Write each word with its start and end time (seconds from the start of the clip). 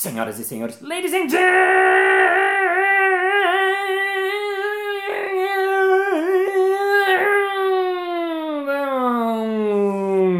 Senhoras 0.00 0.38
e 0.38 0.44
senhores, 0.44 0.80
ladies 0.80 1.12
and 1.12 1.28
gentlemen, 1.28 1.68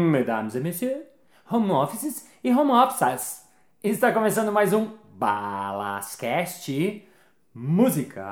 mesdames 0.09 0.55
et 0.55 0.61
messieurs, 0.61 1.03
home 1.47 1.69
offices 1.69 2.27
e 2.43 2.51
home 2.51 2.71
offices. 2.71 3.45
Está 3.83 4.11
começando 4.11 4.51
mais 4.51 4.73
um 4.73 4.97
Balascast 5.13 7.07
Música. 7.53 8.25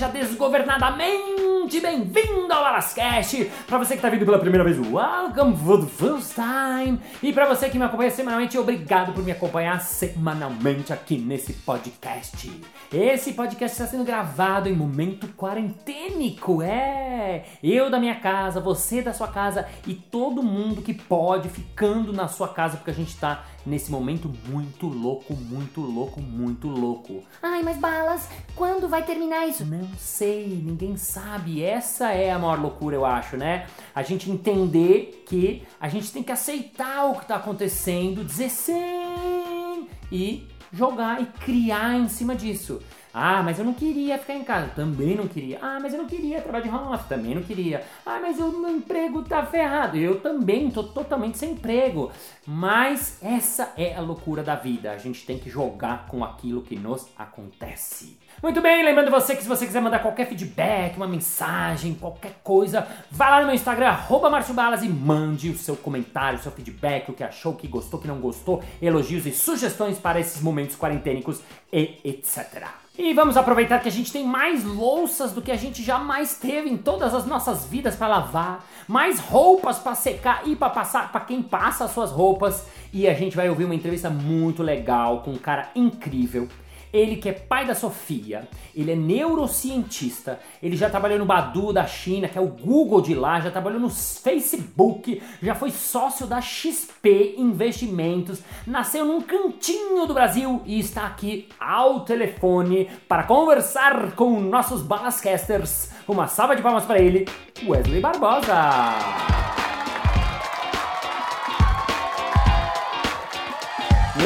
Seja 0.00 0.12
desgovernadamente 0.12 1.78
bem-vindo 1.78 2.50
ao 2.50 2.64
Alascast! 2.64 3.44
Para 3.66 3.76
você 3.76 3.90
que 3.90 3.96
está 3.96 4.08
vindo 4.08 4.24
pela 4.24 4.38
primeira 4.38 4.64
vez, 4.64 4.78
welcome 4.78 5.54
for 5.58 5.78
the 5.78 5.86
first 5.86 6.34
time! 6.34 6.98
E 7.22 7.34
para 7.34 7.46
você 7.46 7.68
que 7.68 7.76
me 7.76 7.84
acompanha 7.84 8.10
semanalmente, 8.10 8.56
obrigado 8.56 9.12
por 9.12 9.22
me 9.22 9.30
acompanhar 9.30 9.78
semanalmente 9.82 10.90
aqui 10.90 11.18
nesse 11.18 11.52
podcast. 11.52 12.50
Esse 12.90 13.34
podcast 13.34 13.78
está 13.78 13.90
sendo 13.90 14.04
gravado 14.04 14.70
em 14.70 14.72
momento 14.72 15.28
quarentênico, 15.36 16.62
é! 16.62 17.44
Eu 17.62 17.90
da 17.90 18.00
minha 18.00 18.14
casa, 18.14 18.58
você 18.58 19.02
da 19.02 19.12
sua 19.12 19.28
casa 19.28 19.68
e 19.86 19.92
todo 19.92 20.42
mundo 20.42 20.80
que 20.80 20.94
pode 20.94 21.50
ficando 21.50 22.10
na 22.10 22.26
sua 22.26 22.48
casa, 22.48 22.78
porque 22.78 22.90
a 22.90 22.94
gente 22.94 23.14
tá 23.18 23.44
nesse 23.64 23.90
momento 23.90 24.30
muito 24.48 24.86
louco, 24.86 25.34
muito 25.34 25.80
louco, 25.80 26.20
muito 26.20 26.68
louco. 26.68 27.22
Ai, 27.42 27.62
mas 27.62 27.78
balas, 27.78 28.28
quando 28.56 28.88
vai 28.88 29.04
terminar 29.04 29.46
isso? 29.46 29.64
Não 29.64 29.88
sei, 29.98 30.46
ninguém 30.64 30.96
sabe. 30.96 31.62
Essa 31.62 32.12
é 32.12 32.30
a 32.30 32.38
maior 32.38 32.60
loucura, 32.60 32.96
eu 32.96 33.04
acho, 33.04 33.36
né? 33.36 33.66
A 33.94 34.02
gente 34.02 34.30
entender 34.30 35.24
que 35.26 35.62
a 35.80 35.88
gente 35.88 36.12
tem 36.12 36.22
que 36.22 36.32
aceitar 36.32 37.06
o 37.06 37.18
que 37.18 37.26
tá 37.26 37.36
acontecendo, 37.36 38.24
dizer 38.24 38.50
sim 38.50 39.88
e 40.10 40.46
jogar 40.72 41.20
e 41.20 41.26
criar 41.26 41.96
em 41.96 42.08
cima 42.08 42.34
disso. 42.34 42.80
Ah, 43.12 43.42
mas 43.42 43.58
eu 43.58 43.64
não 43.64 43.74
queria 43.74 44.18
ficar 44.18 44.34
em 44.34 44.44
casa. 44.44 44.68
Também 44.74 45.16
não 45.16 45.26
queria. 45.26 45.58
Ah, 45.60 45.78
mas 45.80 45.92
eu 45.92 45.98
não 45.98 46.06
queria 46.06 46.40
trabalhar 46.40 46.64
de 46.64 46.68
home 46.68 46.94
office. 46.94 47.08
Também 47.08 47.34
não 47.34 47.42
queria. 47.42 47.84
Ah, 48.06 48.18
mas 48.20 48.38
o 48.38 48.52
meu 48.52 48.70
emprego 48.70 49.22
tá 49.22 49.44
ferrado. 49.44 49.96
Eu 49.96 50.20
também 50.20 50.70
tô 50.70 50.84
totalmente 50.84 51.38
sem 51.38 51.52
emprego. 51.52 52.10
Mas 52.46 53.18
essa 53.22 53.72
é 53.76 53.94
a 53.96 54.00
loucura 54.00 54.42
da 54.42 54.54
vida. 54.54 54.92
A 54.92 54.98
gente 54.98 55.26
tem 55.26 55.38
que 55.38 55.50
jogar 55.50 56.06
com 56.06 56.24
aquilo 56.24 56.62
que 56.62 56.76
nos 56.76 57.08
acontece. 57.16 58.19
Muito 58.42 58.62
bem, 58.62 58.82
lembrando 58.82 59.10
você 59.10 59.36
que 59.36 59.42
se 59.42 59.48
você 59.48 59.66
quiser 59.66 59.82
mandar 59.82 59.98
qualquer 59.98 60.26
feedback, 60.26 60.96
uma 60.96 61.06
mensagem, 61.06 61.94
qualquer 61.94 62.40
coisa, 62.42 62.86
vá 63.10 63.28
lá 63.28 63.40
no 63.40 63.46
meu 63.46 63.54
Instagram, 63.54 63.88
arroba 63.88 64.30
Márcio 64.30 64.54
Balas 64.54 64.82
e 64.82 64.88
mande 64.88 65.50
o 65.50 65.58
seu 65.58 65.76
comentário, 65.76 66.38
o 66.38 66.42
seu 66.42 66.50
feedback, 66.50 67.10
o 67.10 67.12
que 67.12 67.22
achou, 67.22 67.52
o 67.52 67.56
que 67.56 67.68
gostou, 67.68 67.98
o 67.98 68.02
que 68.02 68.08
não 68.08 68.18
gostou, 68.18 68.62
elogios 68.80 69.26
e 69.26 69.32
sugestões 69.32 69.98
para 69.98 70.18
esses 70.18 70.40
momentos 70.40 70.74
quarentênicos 70.74 71.42
e 71.70 71.98
etc. 72.02 72.66
E 72.98 73.14
vamos 73.14 73.36
aproveitar 73.36 73.78
que 73.78 73.88
a 73.88 73.92
gente 73.92 74.12
tem 74.12 74.24
mais 74.24 74.64
louças 74.64 75.32
do 75.32 75.40
que 75.40 75.52
a 75.52 75.56
gente 75.56 75.82
jamais 75.82 76.36
teve 76.36 76.68
em 76.68 76.76
todas 76.76 77.14
as 77.14 77.24
nossas 77.24 77.64
vidas 77.64 77.94
para 77.94 78.08
lavar, 78.08 78.66
mais 78.88 79.20
roupas 79.20 79.78
para 79.78 79.94
secar 79.94 80.46
e 80.46 80.56
para 80.56 80.70
passar 80.70 81.12
para 81.12 81.20
quem 81.20 81.42
passa 81.42 81.84
as 81.84 81.92
suas 81.92 82.10
roupas. 82.10 82.66
E 82.92 83.06
a 83.06 83.14
gente 83.14 83.36
vai 83.36 83.48
ouvir 83.48 83.64
uma 83.64 83.74
entrevista 83.74 84.10
muito 84.10 84.62
legal 84.62 85.22
com 85.22 85.30
um 85.30 85.38
cara 85.38 85.70
incrível. 85.74 86.48
Ele 86.92 87.16
que 87.16 87.28
é 87.28 87.32
pai 87.32 87.66
da 87.66 87.74
Sofia, 87.74 88.48
ele 88.74 88.92
é 88.92 88.96
neurocientista, 88.96 90.40
ele 90.62 90.76
já 90.76 90.90
trabalhou 90.90 91.18
no 91.18 91.24
Badu 91.24 91.72
da 91.72 91.86
China, 91.86 92.28
que 92.28 92.38
é 92.38 92.40
o 92.40 92.48
Google 92.48 93.00
de 93.00 93.14
lá, 93.14 93.40
já 93.40 93.50
trabalhou 93.50 93.80
no 93.80 93.90
Facebook, 93.90 95.22
já 95.42 95.54
foi 95.54 95.70
sócio 95.70 96.26
da 96.26 96.40
XP 96.40 97.36
Investimentos, 97.38 98.40
nasceu 98.66 99.04
num 99.04 99.20
cantinho 99.20 100.06
do 100.06 100.14
Brasil 100.14 100.62
e 100.66 100.78
está 100.78 101.06
aqui 101.06 101.48
ao 101.58 102.00
telefone 102.00 102.90
para 103.08 103.24
conversar 103.24 104.12
com 104.12 104.40
nossos 104.40 104.82
Balascasters. 104.82 105.90
Uma 106.08 106.26
salva 106.26 106.56
de 106.56 106.62
palmas 106.62 106.84
para 106.84 107.00
ele, 107.00 107.26
Wesley 107.66 108.00
Barbosa. 108.00 109.49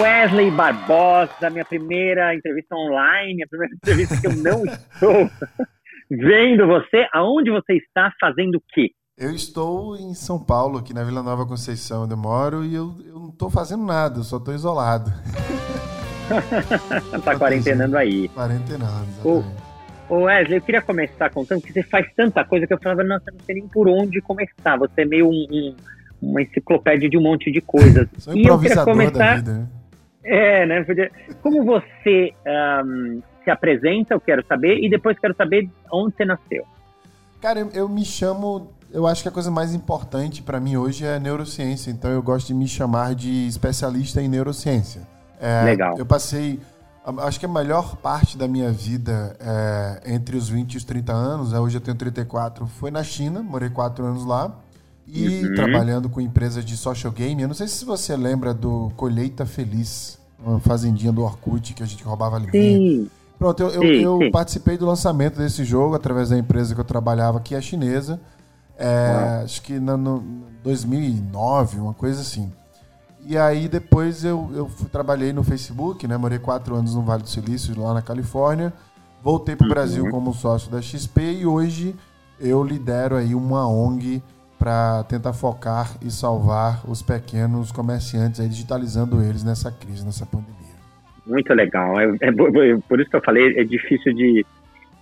Wesley 0.01 0.51
Barbosa, 0.51 1.51
minha 1.51 1.65
primeira 1.65 2.35
entrevista 2.35 2.75
online, 2.75 3.45
a 3.45 3.47
primeira 3.47 3.75
entrevista 3.77 4.21
que 4.21 4.27
eu 4.27 4.37
não 4.37 4.65
estou 4.65 5.31
vendo 6.11 6.67
você. 6.67 7.07
Aonde 7.13 7.51
você 7.51 7.75
está 7.75 8.13
fazendo 8.21 8.57
o 8.57 8.63
quê? 8.73 8.91
Eu 9.17 9.31
estou 9.31 9.97
em 9.97 10.13
São 10.13 10.43
Paulo, 10.43 10.79
aqui 10.79 10.93
na 10.93 11.05
Vila 11.05 11.23
Nova 11.23 11.47
Conceição, 11.47 12.03
onde 12.03 12.15
eu 12.15 12.19
moro, 12.19 12.65
e 12.65 12.75
eu, 12.75 12.97
eu 13.07 13.21
não 13.21 13.29
estou 13.29 13.49
fazendo 13.49 13.85
nada, 13.85 14.19
eu 14.19 14.25
só 14.25 14.39
estou 14.39 14.53
isolado. 14.53 15.13
tá 17.25 17.39
quarentenando 17.39 17.97
aí. 17.97 18.29
Quarentenando, 18.31 19.07
Ô, 19.23 19.45
ô 20.09 20.23
Wesley, 20.23 20.59
eu 20.59 20.63
queria 20.63 20.83
começar 20.83 21.31
contando 21.31 21.63
que 21.63 21.73
você 21.73 21.85
faz 21.85 22.13
tanta 22.17 22.45
coisa 22.45 22.67
que 22.67 22.75
eu 22.75 22.81
falava, 22.83 23.05
nossa, 23.05 23.25
eu 23.29 23.35
não 23.35 23.41
sei 23.45 23.55
nem 23.55 23.69
por 23.69 23.89
onde 23.89 24.21
começar. 24.21 24.77
Você 24.79 25.03
é 25.03 25.05
meio 25.05 25.29
um, 25.29 25.47
um, 25.49 25.77
uma 26.21 26.43
enciclopédia 26.43 27.09
de 27.09 27.17
um 27.17 27.23
monte 27.23 27.53
de 27.53 27.61
coisas. 27.61 28.09
Sou 28.19 28.37
improvisador 28.37 29.13
da 29.13 29.37
vida, 29.37 29.53
né? 29.53 29.69
É, 30.25 30.67
né? 30.67 30.85
Como 31.43 31.65
você 31.65 32.33
um, 32.85 33.23
se 33.45 33.51
apresenta, 33.51 34.15
eu 34.15 34.21
quero 34.21 34.45
saber, 34.47 34.79
e 34.83 34.89
depois 34.89 35.19
quero 35.19 35.35
saber 35.37 35.69
onde 35.93 36.17
você 36.17 36.25
nasceu. 36.25 36.65
Cara, 37.41 37.61
eu, 37.61 37.71
eu 37.75 37.89
me 37.89 38.05
chamo. 38.05 38.71
Eu 38.91 39.07
acho 39.07 39.23
que 39.23 39.29
a 39.29 39.33
coisa 39.33 39.51
mais 39.51 39.75
importante 39.75 40.43
para 40.43 40.59
mim 40.59 40.77
hoje 40.77 41.05
é 41.05 41.19
neurociência, 41.19 41.91
então 41.91 42.11
eu 42.11 42.23
gosto 42.23 42.47
de 42.47 42.55
me 42.55 42.67
chamar 42.67 43.15
de 43.15 43.47
especialista 43.47 44.23
em 44.23 44.29
neurociência. 44.29 45.03
É, 45.41 45.65
Legal. 45.65 45.95
Eu 45.99 46.07
passei. 46.07 46.59
Acho 47.19 47.39
que 47.39 47.45
a 47.45 47.49
melhor 47.49 47.97
parte 47.97 48.39
da 48.39 48.49
minha 48.49 48.71
vida 48.73 49.37
é, 49.39 50.15
entre 50.15 50.39
os 50.39 50.49
20 50.49 50.73
e 50.73 50.77
os 50.79 50.85
30 50.85 51.13
anos, 51.13 51.53
é, 51.53 51.61
hoje 51.61 51.77
eu 51.77 51.81
tenho 51.83 51.99
34, 51.99 52.67
foi 52.67 52.91
na 52.91 53.03
China, 53.03 53.43
morei 53.43 53.69
quatro 53.69 54.07
anos 54.07 54.25
lá. 54.25 54.51
E 55.07 55.45
Uhum. 55.45 55.55
trabalhando 55.55 56.09
com 56.09 56.21
empresas 56.21 56.65
de 56.65 56.77
social 56.77 57.13
game. 57.13 57.41
Eu 57.43 57.49
não 57.49 57.55
sei 57.55 57.69
se 57.69 57.85
você 57.85 58.17
lembra 58.17 58.55
do 58.55 58.91
Colheita 58.97 59.45
Feliz, 59.45 60.19
uma 60.45 60.59
fazendinha 60.61 61.13
do 61.13 61.23
Orkut 61.23 61.75
que 61.75 61.83
a 61.83 61.87
gente 61.87 62.03
roubava 62.03 62.37
alimento. 62.37 62.57
Sim, 62.57 63.11
Pronto, 63.39 63.63
eu, 63.63 63.71
eu, 63.71 63.83
Sim, 63.83 64.01
eu 64.01 64.19
sim. 64.23 64.31
participei 64.31 64.79
do 64.79 64.87
lançamento 64.87 65.37
desse 65.37 65.65
jogo 65.65 65.95
através 65.95 66.31
da 66.31 66.39
empresa 66.39 66.75
que 66.75 66.81
eu 66.81 66.85
trabalhava, 66.85 67.41
que 67.41 67.55
é 67.55 67.61
chinesa. 67.61 68.19
É, 68.79 69.43
acho 69.45 69.61
que 69.63 69.79
no, 69.79 69.97
no 69.97 70.25
2009, 70.63 71.79
uma 71.81 71.93
coisa 71.95 72.21
assim. 72.21 72.51
E 73.27 73.37
aí 73.37 73.69
depois 73.69 74.25
eu, 74.25 74.51
eu 74.55 74.69
fui- 74.69 74.89
trabalhei 74.89 75.33
no 75.33 75.43
Facebook, 75.43 76.07
né? 76.07 76.17
Morei 76.17 76.39
quatro 76.39 76.75
anos 76.77 76.95
no 76.95 77.03
Vale 77.03 77.23
do 77.23 77.29
Silício, 77.29 77.79
lá 77.79 77.93
na 77.95 78.03
Califórnia. 78.03 78.73
Voltei 79.23 79.57
para 79.57 79.65
o 79.65 79.69
Uhum. 79.69 79.75
Brasil 79.75 80.09
como 80.11 80.33
sócio 80.35 80.71
da 80.71 80.81
XP 80.81 81.21
e 81.41 81.47
hoje 81.47 81.95
eu 82.41 82.63
lidero 82.63 83.17
aí 83.17 83.35
uma 83.35 83.67
ONG 83.67 84.23
para 84.65 85.05
tentar 85.05 85.35
focar 85.35 85.95
e 86.01 86.11
salvar 86.11 86.81
os 86.89 87.03
pequenos 87.03 87.71
comerciantes, 87.71 88.41
aí, 88.41 88.49
digitalizando 88.49 89.23
eles 89.23 89.45
nessa 89.45 89.71
crise, 89.71 90.03
nessa 90.03 90.25
pandemia. 90.25 90.55
muito 91.27 91.53
legal. 91.53 92.01
É, 92.01 92.07
é 92.23 92.33
por 92.89 92.99
isso 92.99 93.11
que 93.11 93.17
eu 93.17 93.21
falei, 93.21 93.59
é 93.59 93.63
difícil 93.63 94.15
de, 94.15 94.47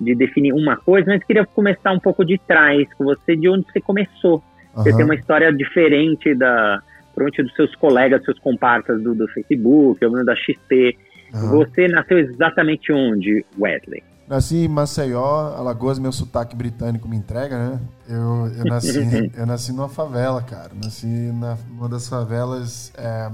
de 0.00 0.16
definir 0.16 0.52
uma 0.52 0.76
coisa, 0.76 1.12
mas 1.12 1.22
queria 1.22 1.46
começar 1.46 1.92
um 1.92 2.00
pouco 2.00 2.24
de 2.24 2.38
trás 2.38 2.92
com 2.94 3.04
você, 3.04 3.36
de 3.36 3.48
onde 3.48 3.64
você 3.70 3.80
começou. 3.80 4.42
Você 4.74 4.88
Aham. 4.88 4.96
tem 4.96 5.04
uma 5.04 5.14
história 5.14 5.52
diferente 5.52 6.34
da 6.34 6.82
provavelmente 7.14 7.42
dos 7.44 7.54
seus 7.54 7.76
colegas, 7.76 8.24
seus 8.24 8.40
comparsas 8.40 9.00
do, 9.00 9.14
do 9.14 9.28
Facebook, 9.28 10.04
ou 10.04 10.24
da 10.24 10.34
XP. 10.34 10.98
Aham. 11.32 11.50
Você 11.50 11.86
nasceu 11.86 12.18
exatamente 12.18 12.92
onde, 12.92 13.44
Wesley? 13.56 14.02
Nasci 14.32 14.64
em 14.64 14.68
Maceió, 14.68 15.54
Alagoas, 15.58 15.98
meu 15.98 16.10
sotaque 16.10 16.56
britânico 16.56 17.06
me 17.06 17.14
entrega, 17.18 17.58
né? 17.58 17.80
Eu, 18.08 18.46
eu, 18.56 18.64
nasci, 18.64 18.98
eu 19.36 19.44
nasci 19.44 19.72
numa 19.72 19.90
favela, 19.90 20.40
cara. 20.40 20.70
Nasci 20.82 21.04
na, 21.06 21.58
numa 21.68 21.86
das 21.86 22.08
favelas 22.08 22.90
é, 22.96 23.30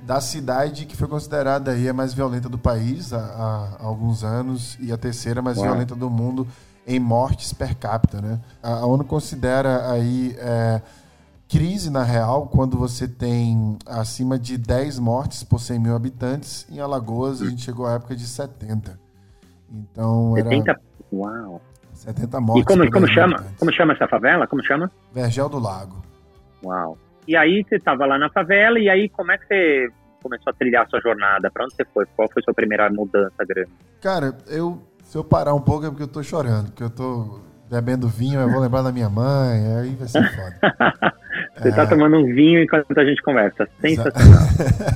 da 0.00 0.20
cidade 0.20 0.84
que 0.84 0.94
foi 0.94 1.08
considerada 1.08 1.70
aí 1.70 1.88
a 1.88 1.94
mais 1.94 2.12
violenta 2.12 2.46
do 2.46 2.58
país 2.58 3.10
há, 3.14 3.20
há- 3.20 3.76
há 3.80 3.86
alguns 3.86 4.22
anos 4.22 4.76
e 4.80 4.92
a 4.92 4.98
terceira 4.98 5.40
mais 5.40 5.56
Uau. 5.56 5.66
violenta 5.66 5.94
do 5.94 6.10
mundo 6.10 6.46
em 6.86 7.00
mortes 7.00 7.54
per 7.54 7.74
capita, 7.74 8.20
né? 8.20 8.38
A, 8.62 8.80
a 8.80 8.86
ONU 8.86 9.02
considera 9.02 9.90
aí 9.90 10.36
é, 10.38 10.82
crise, 11.48 11.88
na 11.88 12.02
real, 12.02 12.48
quando 12.48 12.76
você 12.76 13.08
tem 13.08 13.78
acima 13.86 14.38
de 14.38 14.58
10 14.58 14.98
mortes 14.98 15.42
por 15.42 15.58
100 15.58 15.78
mil 15.78 15.96
habitantes. 15.96 16.66
Em 16.70 16.80
Alagoas, 16.80 17.40
a 17.40 17.46
gente 17.46 17.62
chegou 17.62 17.86
à 17.86 17.94
época 17.94 18.14
de 18.14 18.26
70. 18.26 19.02
Então, 19.72 20.36
era 20.36 20.48
70. 20.48 20.80
Uau. 21.12 21.60
70 21.92 22.36
E 22.36 22.40
mortes. 22.40 22.64
como, 22.64 22.82
por 22.84 22.92
como 22.92 23.06
10 23.06 23.14
chama? 23.14 23.34
habitantes. 23.34 23.58
Como 23.58 23.72
chama 23.72 23.92
essa 23.92 24.08
favela? 24.08 24.46
Como 24.46 24.64
chama? 24.64 24.90
Vergel 25.12 25.48
do 25.48 25.58
Lago. 25.58 26.02
Uau. 26.64 26.98
E 27.26 27.36
aí 27.36 27.64
você 27.66 27.76
estava 27.76 28.04
lá 28.04 28.18
na 28.18 28.28
favela, 28.30 28.78
e 28.78 28.88
aí 28.88 29.08
como 29.08 29.32
é 29.32 29.38
que 29.38 29.46
você 29.46 29.88
começou 30.22 30.50
a 30.50 30.54
trilhar 30.54 30.84
a 30.84 30.88
sua 30.88 31.00
jornada? 31.00 31.50
Pra 31.50 31.64
onde 31.64 31.74
você 31.74 31.84
foi? 31.92 32.04
Qual 32.16 32.28
foi 32.30 32.40
a 32.40 32.44
sua 32.44 32.54
primeira 32.54 32.90
mudança 32.90 33.44
grande? 33.48 33.70
Cara, 34.00 34.36
eu, 34.48 34.82
se 35.04 35.16
eu 35.16 35.24
parar 35.24 35.54
um 35.54 35.60
pouco 35.60 35.86
é 35.86 35.88
porque 35.88 36.02
eu 36.02 36.08
tô 36.08 36.22
chorando, 36.22 36.66
porque 36.66 36.82
eu 36.82 36.90
tô 36.90 37.40
bebendo 37.70 38.06
vinho, 38.08 38.40
eu 38.40 38.50
vou 38.50 38.60
lembrar 38.60 38.82
da 38.82 38.92
minha 38.92 39.08
mãe, 39.08 39.64
aí 39.80 39.94
vai 39.94 40.08
ser 40.08 40.22
foda. 40.34 40.58
Você 41.56 41.72
tá 41.72 41.86
tomando 41.86 42.16
um 42.18 42.24
vinho 42.26 42.62
enquanto 42.62 42.96
a 42.98 43.04
gente 43.04 43.22
conversa. 43.22 43.66
Sensacional. 43.80 44.48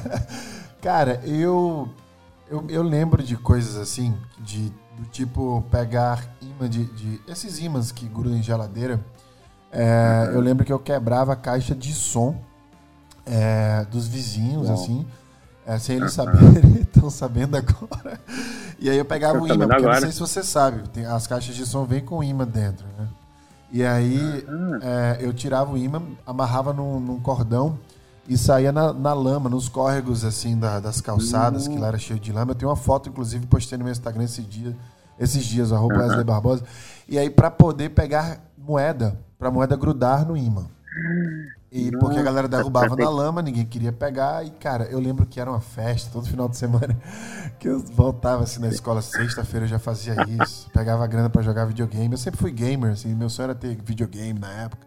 Cara, 0.83 1.21
eu, 1.27 1.89
eu 2.51 2.65
eu 2.69 2.83
lembro 2.83 3.23
de 3.23 3.37
coisas 3.37 3.77
assim, 3.77 4.15
de 4.39 4.73
do 4.97 5.05
tipo 5.13 5.65
pegar 5.71 6.25
imã 6.43 6.69
de, 6.69 6.85
de- 6.87 7.21
esses 7.29 7.59
ímãs 7.61 7.93
que 7.93 8.07
grudam 8.07 8.37
em 8.37 8.43
geladeira. 8.43 9.01
É, 9.71 10.31
Eu 10.33 10.41
lembro 10.41 10.65
que 10.65 10.73
eu 10.73 10.79
quebrava 10.79 11.33
a 11.35 11.37
caixa 11.37 11.75
de 11.75 11.93
som 11.95 12.41
é, 13.27 13.85
dos 13.91 14.09
vizinhos, 14.09 14.69
Uau. 14.69 14.75
assim, 14.75 15.07
é, 15.67 15.79
sem 15.79 15.97
eles 15.97 16.13
saberem, 16.15 16.81
estão 16.83 17.11
sabendo 17.11 17.57
agora. 17.57 18.21
E 18.79 18.89
aí 18.89 18.97
eu 18.97 19.05
pegava 19.05 19.39
o 19.39 19.47
imã, 19.47 19.59
porque 19.59 19.63
eu 19.65 19.69
não 19.69 19.77
agora. 19.77 20.01
sei 20.01 20.13
se 20.13 20.19
você 20.21 20.43
sabe, 20.43 20.89
tem- 20.89 21.05
as 21.07 21.27
caixas 21.27 21.55
de 21.55 21.67
som 21.67 21.85
vêm 21.85 22.05
com 22.05 22.23
imã 22.25 22.45
dentro, 22.47 22.87
né? 22.99 23.09
E 23.71 23.85
aí 23.85 24.45
é, 24.83 25.19
eu 25.21 25.33
tirava 25.35 25.71
o 25.73 25.77
imã, 25.77 26.01
amarrava 26.27 26.73
num, 26.73 26.99
num 26.99 27.21
cordão 27.21 27.79
e 28.29 28.37
saía 28.37 28.71
na, 28.71 28.93
na 28.93 29.13
lama, 29.15 29.49
nos 29.49 29.69
córregos 29.69 30.25
assim 30.25 30.57
da- 30.59 30.79
das 30.81 31.01
calçadas, 31.01 31.67
que 31.67 31.79
lá 31.79 31.89
era 31.89 31.99
cheio 31.99 32.21
de 32.21 32.31
lama. 32.33 32.53
Eu 32.53 32.55
tenho 32.55 32.69
uma 32.71 32.77
foto, 32.77 33.09
inclusive, 33.09 33.47
postei 33.47 33.79
no 33.79 33.85
meu 33.85 33.93
Instagram 33.93 34.25
esse 34.25 34.43
dia, 34.43 34.77
esses 35.19 35.45
dias, 35.45 35.73
arroba 35.73 35.97
Wesley 35.99 36.25
Barbosa. 36.25 36.63
E 37.09 37.19
aí, 37.19 37.31
pra 37.31 37.51
poder 37.51 37.91
pegar 37.91 38.41
moeda, 38.57 39.19
pra 39.39 39.51
moeda 39.51 39.75
grudar 39.77 40.27
no 40.27 40.37
imã. 40.37 40.67
E 41.71 41.91
porque 41.99 42.19
a 42.19 42.23
galera 42.23 42.49
derrubava 42.49 42.97
na 42.97 43.09
lama, 43.11 43.43
ninguém 43.43 43.65
queria 43.67 43.93
pegar. 43.93 44.45
E, 44.45 44.51
cara, 44.51 44.85
eu 44.85 44.99
lembro 44.99 45.27
que 45.27 45.39
era 45.39 45.51
uma 45.51 45.61
festa 45.61 46.11
todo 46.13 46.27
final 46.27 46.49
de 46.49 46.57
semana. 46.57 46.97
Que 47.59 47.67
eu 47.69 47.81
voltava 47.81 48.45
assim 48.45 48.61
na 48.61 48.69
escola, 48.69 49.03
sexta-feira 49.03 49.65
eu 49.67 49.69
já 49.69 49.81
fazia 49.81 50.15
isso. 50.41 50.71
Pegava 50.73 51.03
a 51.03 51.07
grana 51.09 51.29
pra 51.29 51.43
jogar 51.43 51.65
videogame. 51.65 52.13
Eu 52.13 52.17
sempre 52.19 52.39
fui 52.39 52.53
gamer, 52.53 52.93
assim, 52.93 53.13
meu 53.17 53.29
sonho 53.29 53.47
era 53.47 53.55
ter 53.57 53.77
videogame 53.85 54.39
na 54.39 54.49
época. 54.63 54.87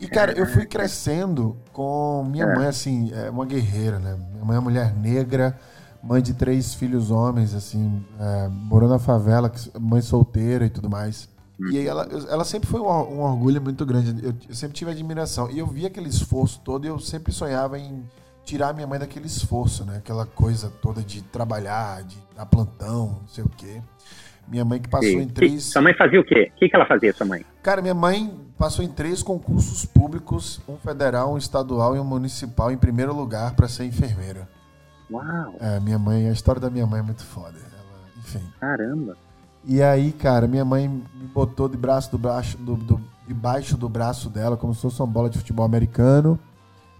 E, 0.00 0.06
cara, 0.06 0.32
eu 0.32 0.46
fui 0.46 0.64
crescendo 0.64 1.56
com 1.72 2.24
minha 2.30 2.46
mãe, 2.46 2.66
assim, 2.66 3.12
é 3.12 3.28
uma 3.30 3.44
guerreira, 3.44 3.98
né? 3.98 4.16
Minha 4.32 4.44
mãe 4.44 4.56
é 4.56 4.58
uma 4.58 4.70
mulher 4.70 4.94
negra, 4.94 5.58
mãe 6.02 6.22
de 6.22 6.34
três 6.34 6.72
filhos 6.74 7.10
homens, 7.10 7.52
assim, 7.54 8.04
é, 8.18 8.48
morou 8.48 8.88
na 8.88 8.98
favela, 8.98 9.50
mãe 9.80 10.00
solteira 10.00 10.64
e 10.66 10.70
tudo 10.70 10.88
mais. 10.88 11.28
E 11.70 11.78
aí 11.78 11.86
ela, 11.88 12.08
ela 12.28 12.44
sempre 12.44 12.68
foi 12.68 12.80
um, 12.80 12.86
um 12.86 13.20
orgulho 13.20 13.60
muito 13.60 13.84
grande. 13.84 14.24
Eu, 14.24 14.32
eu 14.48 14.54
sempre 14.54 14.76
tive 14.76 14.92
admiração. 14.92 15.50
E 15.50 15.58
eu 15.58 15.66
via 15.66 15.88
aquele 15.88 16.08
esforço 16.08 16.60
todo 16.64 16.84
e 16.84 16.88
eu 16.88 17.00
sempre 17.00 17.32
sonhava 17.32 17.76
em 17.76 18.04
tirar 18.44 18.72
minha 18.72 18.86
mãe 18.86 18.98
daquele 18.98 19.26
esforço, 19.26 19.84
né? 19.84 19.96
Aquela 19.96 20.24
coisa 20.24 20.72
toda 20.80 21.02
de 21.02 21.20
trabalhar, 21.20 22.04
de 22.04 22.16
dar 22.36 22.46
plantão, 22.46 23.18
não 23.20 23.28
sei 23.28 23.42
o 23.42 23.48
quê. 23.48 23.82
Minha 24.50 24.64
mãe 24.64 24.80
que 24.80 24.88
passou 24.88 25.08
Sim. 25.10 25.20
em 25.20 25.28
três. 25.28 25.64
Sua 25.64 25.82
mãe 25.82 25.94
fazia 25.94 26.20
o 26.20 26.24
quê? 26.24 26.50
O 26.54 26.58
que, 26.58 26.68
que 26.68 26.74
ela 26.76 26.86
fazia, 26.86 27.12
sua 27.12 27.26
mãe? 27.26 27.44
Cara, 27.62 27.82
minha 27.82 27.94
mãe 27.94 28.34
passou 28.56 28.84
em 28.84 28.88
três 28.88 29.22
concursos 29.22 29.84
públicos, 29.84 30.60
um 30.68 30.76
federal, 30.76 31.34
um 31.34 31.38
estadual 31.38 31.94
e 31.94 31.98
um 32.00 32.04
municipal, 32.04 32.70
em 32.72 32.78
primeiro 32.78 33.14
lugar 33.14 33.54
para 33.54 33.68
ser 33.68 33.84
enfermeira. 33.84 34.48
Uau, 35.10 35.54
É, 35.60 35.78
minha 35.80 35.98
mãe, 35.98 36.28
a 36.28 36.32
história 36.32 36.60
da 36.60 36.70
minha 36.70 36.86
mãe 36.86 37.00
é 37.00 37.02
muito 37.02 37.24
foda. 37.24 37.56
Ela, 37.58 38.10
enfim. 38.18 38.42
caramba. 38.60 39.16
E 39.64 39.82
aí, 39.82 40.12
cara, 40.12 40.46
minha 40.46 40.64
mãe 40.64 40.88
me 40.88 41.26
botou 41.34 41.68
de 41.68 41.76
braço 41.76 42.10
do 42.10 42.16
braço, 42.18 42.56
do, 42.58 42.74
do- 42.74 43.00
debaixo 43.26 43.76
do 43.76 43.88
braço 43.88 44.30
dela, 44.30 44.56
como 44.56 44.74
se 44.74 44.80
fosse 44.80 44.98
uma 45.00 45.06
bola 45.06 45.28
de 45.28 45.36
futebol 45.38 45.64
americano. 45.66 46.38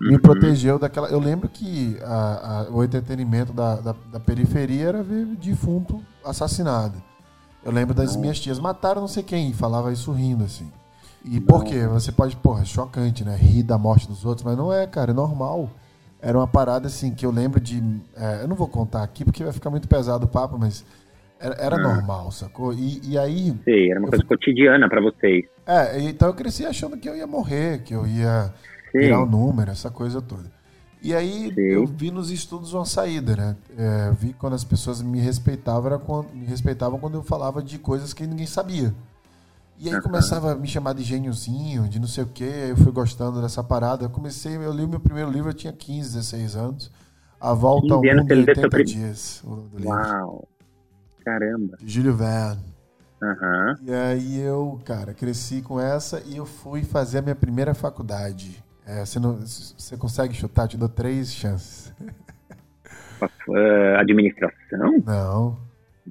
Me 0.00 0.14
Uhum. 0.14 0.20
protegeu 0.20 0.78
daquela. 0.78 1.08
Eu 1.08 1.18
lembro 1.18 1.48
que 1.48 1.96
a- 2.04 2.66
a- 2.68 2.70
o 2.70 2.84
entretenimento 2.84 3.52
da, 3.52 3.76
da, 3.76 3.94
da 4.12 4.20
periferia 4.20 4.88
era 4.88 5.02
ver 5.02 5.24
defunto 5.36 6.02
assassinado. 6.24 7.02
Eu 7.64 7.72
lembro 7.72 7.94
das 7.94 8.16
minhas 8.16 8.38
tias 8.38 8.58
mataram 8.58 9.00
não 9.00 9.08
sei 9.08 9.22
quem, 9.22 9.50
e 9.50 9.52
falava 9.52 9.93
isso 9.93 10.12
rindo, 10.12 10.44
assim. 10.44 10.70
E 11.25 11.40
por 11.40 11.64
quê? 11.64 11.87
Você 11.87 12.12
pode, 12.12 12.37
porra, 12.37 12.62
é 12.62 12.64
chocante, 12.64 13.25
né? 13.25 13.37
Rir 13.37 13.62
da 13.62 13.76
morte 13.76 14.06
dos 14.06 14.25
outros, 14.25 14.44
mas 14.44 14.56
não 14.56 14.72
é, 14.72 14.87
cara, 14.87 15.10
é 15.10 15.14
normal. 15.14 15.69
Era 16.20 16.38
uma 16.38 16.46
parada 16.46 16.87
assim 16.87 17.14
que 17.14 17.26
eu 17.26 17.31
lembro 17.31 17.60
de. 17.60 17.82
é, 18.16 18.43
eu 18.43 18.49
não 18.49 18.56
vou 18.56 18.69
contar 18.69 19.02
aqui 19.02 19.25
porque 19.25 19.44
vai 19.44 19.52
ficar 19.52 19.70
muito 19.70 19.87
pesado 19.87 20.25
o 20.25 20.28
papo, 20.28 20.58
mas 20.58 20.84
era, 21.40 21.55
era 21.55 21.78
normal, 21.78 22.32
sacou? 22.32 22.72
E, 22.72 23.00
e 23.05 23.19
aí. 23.19 23.55
Sei, 23.64 23.90
era 23.90 24.00
uma 24.00 24.08
coisa 24.08 24.25
cotidiana 24.25 24.88
pra 24.88 25.00
vocês. 25.00 25.44
É, 25.66 26.00
então 26.00 26.28
eu 26.28 26.34
cresci 26.34 26.66
achando 26.66 26.96
que 26.96 27.08
eu 27.08 27.16
ia 27.16 27.26
morrer, 27.26 27.82
que 27.82 27.94
eu 27.94 28.06
ia 28.06 28.52
Sim. 28.90 28.99
virar 28.99 29.22
o 29.22 29.26
número, 29.26 29.70
essa 29.70 29.90
coisa 29.90 30.20
toda. 30.20 30.57
E 31.00 31.14
aí 31.14 31.52
Sim. 31.54 31.60
eu 31.60 31.86
vi 31.86 32.10
nos 32.10 32.30
estudos 32.30 32.72
uma 32.74 32.84
saída, 32.84 33.36
né? 33.36 33.56
É, 33.76 34.10
vi 34.12 34.32
quando 34.32 34.54
as 34.54 34.64
pessoas 34.64 35.00
me 35.00 35.20
respeitavam, 35.20 35.86
era 35.86 35.98
quando, 35.98 36.30
me 36.34 36.44
respeitavam 36.44 36.98
quando 36.98 37.14
eu 37.14 37.22
falava 37.22 37.62
de 37.62 37.78
coisas 37.78 38.12
que 38.12 38.26
ninguém 38.26 38.46
sabia. 38.46 38.92
E 39.78 39.88
aí 39.88 40.00
começava 40.02 40.52
a 40.52 40.54
me 40.56 40.66
chamar 40.66 40.92
de 40.94 41.04
gêniozinho, 41.04 41.88
de 41.88 42.00
não 42.00 42.08
sei 42.08 42.24
o 42.24 42.26
quê, 42.26 42.50
aí 42.64 42.70
eu 42.70 42.76
fui 42.76 42.90
gostando 42.90 43.40
dessa 43.40 43.62
parada. 43.62 44.04
Eu 44.06 44.10
comecei, 44.10 44.56
eu 44.56 44.72
li 44.72 44.82
o 44.82 44.88
meu 44.88 44.98
primeiro 44.98 45.30
livro, 45.30 45.50
eu 45.50 45.54
tinha 45.54 45.72
15, 45.72 46.14
16 46.14 46.56
anos. 46.56 46.90
A 47.40 47.54
Volta 47.54 47.94
ao 47.94 48.00
15 48.00 48.10
anos 48.10 48.22
Mundo 48.22 48.32
em 48.32 48.36
ele 48.38 48.46
deu 48.46 48.54
seu 48.56 48.64
80 48.64 48.76
prim- 48.76 48.84
Dias. 48.84 49.42
Uau, 49.84 50.48
caramba. 51.24 51.76
Júlio 51.84 52.16
Verne. 52.16 52.64
Aham. 53.22 53.76
E 53.82 53.92
aí 53.94 54.38
eu, 54.40 54.80
cara, 54.84 55.14
cresci 55.14 55.62
com 55.62 55.78
essa 55.80 56.20
e 56.26 56.36
eu 56.36 56.44
fui 56.46 56.82
fazer 56.82 57.18
a 57.18 57.22
minha 57.22 57.36
primeira 57.36 57.72
faculdade. 57.74 58.62
É, 58.88 59.05
você, 59.05 59.20
não, 59.20 59.37
você 59.37 59.96
consegue 59.99 60.32
chutar? 60.35 60.67
Te 60.67 60.76
dou 60.79 60.88
três 60.88 61.32
chances. 61.35 61.93
Ah, 63.20 64.00
administração? 64.00 65.02
Não. 65.05 65.58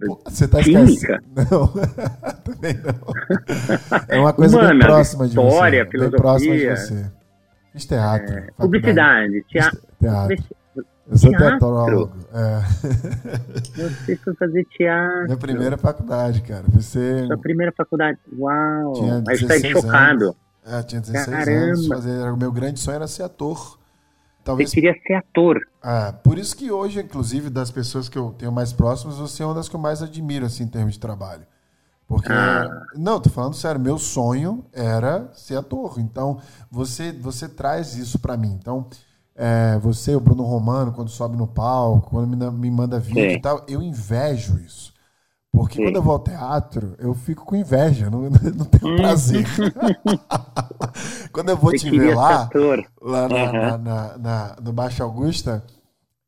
Pô, 0.05 0.21
Você 0.25 0.47
tá 0.47 0.61
Química? 0.61 0.83
esquecendo. 0.83 1.23
Não. 1.35 1.67
Também 2.43 2.73
não. 2.75 4.03
É 4.07 4.19
uma 4.19 4.31
coisa 4.31 4.67
bem 4.69 4.79
próxima 4.79 5.23
de 5.27 5.29
história, 5.29 5.85
você. 5.85 5.97
Bem 5.97 6.11
próxima 6.11 6.53
de 6.53 6.59
filosofia. 6.61 6.75
você. 7.01 7.11
Fiz 7.73 7.85
teatro. 7.85 8.27
faculdade. 8.27 8.53
Publicidade, 8.57 9.43
teatro. 9.49 9.81
Teatro. 9.99 10.43
Eu 11.09 11.17
sou 11.17 11.29
Teatro? 11.31 11.47
teatrólogo. 11.47 12.13
É. 12.33 12.59
Você 13.95 14.15
foi 14.17 14.35
fazer 14.35 14.65
teatro. 14.65 15.23
Minha 15.23 15.37
primeira 15.37 15.77
faculdade, 15.77 16.41
cara. 16.41 16.63
Ser. 16.81 17.25
Sua 17.25 17.37
primeira 17.37 17.73
faculdade. 17.75 18.19
Uau. 18.37 18.93
Tinha 18.93 19.23
Aí 19.27 19.37
você 19.37 19.47
16 19.47 19.71
chocado. 19.73 20.23
anos. 20.25 20.35
É, 20.67 20.83
tinha 20.83 21.01
16 21.01 21.25
Caramba. 21.25 21.65
anos. 21.65 21.87
Fazer, 21.87 22.31
o 22.31 22.37
meu 22.37 22.51
grande 22.51 22.79
sonho 22.79 22.95
era 22.95 23.07
ser 23.07 23.23
ator. 23.23 23.57
Você 23.57 23.77
Talvez 24.43 24.71
queria 24.71 24.95
ser 25.05 25.13
ator. 25.13 25.59
Ah, 25.81 26.13
por 26.23 26.37
isso 26.37 26.55
que 26.55 26.71
hoje, 26.71 26.99
inclusive, 26.99 27.49
das 27.49 27.71
pessoas 27.71 28.07
que 28.07 28.17
eu 28.17 28.33
tenho 28.37 28.51
mais 28.51 28.71
próximas, 28.71 29.17
você 29.17 29.43
é 29.43 29.45
uma 29.45 29.55
das 29.55 29.67
que 29.67 29.75
eu 29.75 29.79
mais 29.79 30.01
admiro, 30.01 30.45
assim, 30.45 30.63
em 30.63 30.67
termos 30.67 30.93
de 30.93 30.99
trabalho. 30.99 31.45
Porque. 32.07 32.31
Ah. 32.31 32.69
Não, 32.95 33.19
tô 33.19 33.29
falando 33.29 33.55
sério, 33.55 33.79
meu 33.79 33.97
sonho 33.97 34.65
era 34.71 35.29
ser 35.33 35.57
ator. 35.57 35.99
Então, 35.99 36.39
você, 36.71 37.11
você 37.11 37.49
traz 37.49 37.95
isso 37.95 38.19
pra 38.19 38.37
mim. 38.37 38.57
Então, 38.59 38.87
é, 39.35 39.77
você, 39.79 40.15
o 40.15 40.19
Bruno 40.19 40.43
Romano, 40.43 40.91
quando 40.91 41.09
sobe 41.09 41.37
no 41.37 41.47
palco, 41.47 42.09
quando 42.09 42.27
me, 42.27 42.51
me 42.51 42.71
manda 42.71 42.99
vídeo 42.99 43.31
Sim. 43.31 43.35
e 43.35 43.41
tal, 43.41 43.65
eu 43.67 43.81
invejo 43.81 44.57
isso. 44.59 44.96
Porque 45.57 45.77
Sim. 45.77 45.83
quando 45.85 45.95
eu 45.95 46.01
vou 46.03 46.13
ao 46.13 46.19
teatro, 46.19 46.93
eu 46.99 47.13
fico 47.13 47.43
com 47.45 47.55
inveja, 47.55 48.09
não, 48.09 48.21
não 48.29 48.65
tenho 48.65 48.95
prazer. 48.97 49.43
quando 51.31 51.49
eu 51.49 51.57
vou 51.57 51.71
te 51.73 51.89
ver 51.89 52.15
lá, 52.15 52.49
lá 53.01 53.27
na, 53.27 53.35
Aham. 53.35 53.51
na, 53.53 53.77
na- 53.77 54.17
na- 54.17 54.55
no 54.63 54.71
Baixo 54.73 55.03
Augusta, 55.03 55.63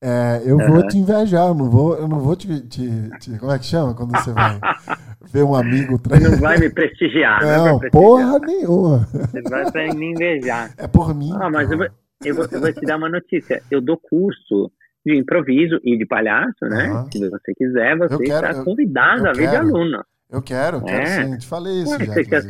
é, 0.02 0.42
eu 0.46 0.58
vou 0.58 0.88
te 0.88 0.98
invejar, 0.98 1.48
eu 1.48 1.54
não 1.54 1.70
vou, 1.70 1.96
eu 1.96 2.08
não 2.08 2.20
vou 2.20 2.36
te, 2.36 2.62
te- 2.62 3.10
te- 3.20 3.38
Como 3.38 3.52
é 3.52 3.60
que 3.60 3.66
chama 3.66 3.94
quando 3.94 4.12
você 4.18 4.32
vai 4.32 4.60
ver 5.32 5.44
um 5.44 5.54
amigo 5.56 6.00
Você 6.08 6.20
não 6.20 6.38
vai 6.38 6.58
me 6.58 6.70
prestigiar. 6.70 7.42
Não, 7.42 7.66
Não, 7.66 7.80
prestigiar. 7.80 7.92
porra 7.92 8.40
nenhuma. 8.40 9.08
Você 9.12 9.42
vai 9.44 9.72
pra 9.72 9.94
me 9.94 10.12
invejar. 10.12 10.74
É 10.78 10.88
por 10.88 11.14
mim. 11.14 11.32
Ah, 11.40 11.50
mas 11.50 11.70
eu 11.70 11.78
vou, 11.78 11.88
eu, 12.24 12.36
vou, 12.36 12.46
eu 12.52 12.60
vou 12.62 12.74
te 12.74 12.86
dar 12.86 12.98
uma 12.98 13.10
notícia. 13.10 13.62
Eu 13.70 13.82
dou 13.82 13.98
curso 13.98 14.72
de 15.10 15.18
improviso 15.18 15.80
e 15.84 15.98
de 15.98 16.06
palhaço, 16.06 16.54
né? 16.64 16.88
Aham. 16.88 17.10
Se 17.12 17.30
você 17.30 17.54
quiser, 17.56 17.98
você 17.98 18.24
está 18.24 18.64
convidado 18.64 19.26
eu 19.26 19.30
a 19.30 19.34
vir 19.34 19.50
de 19.50 19.56
aluno. 19.56 20.04
Eu 20.32 20.42
quero, 20.42 20.78
eu 20.78 20.84
quero 20.84 21.02
É. 21.02 21.26
sim. 21.26 21.38
Te 21.38 21.48
falei 21.48 21.82
isso 21.82 21.92
Ué, 21.92 22.06
já. 22.06 22.24
quer. 22.24 22.44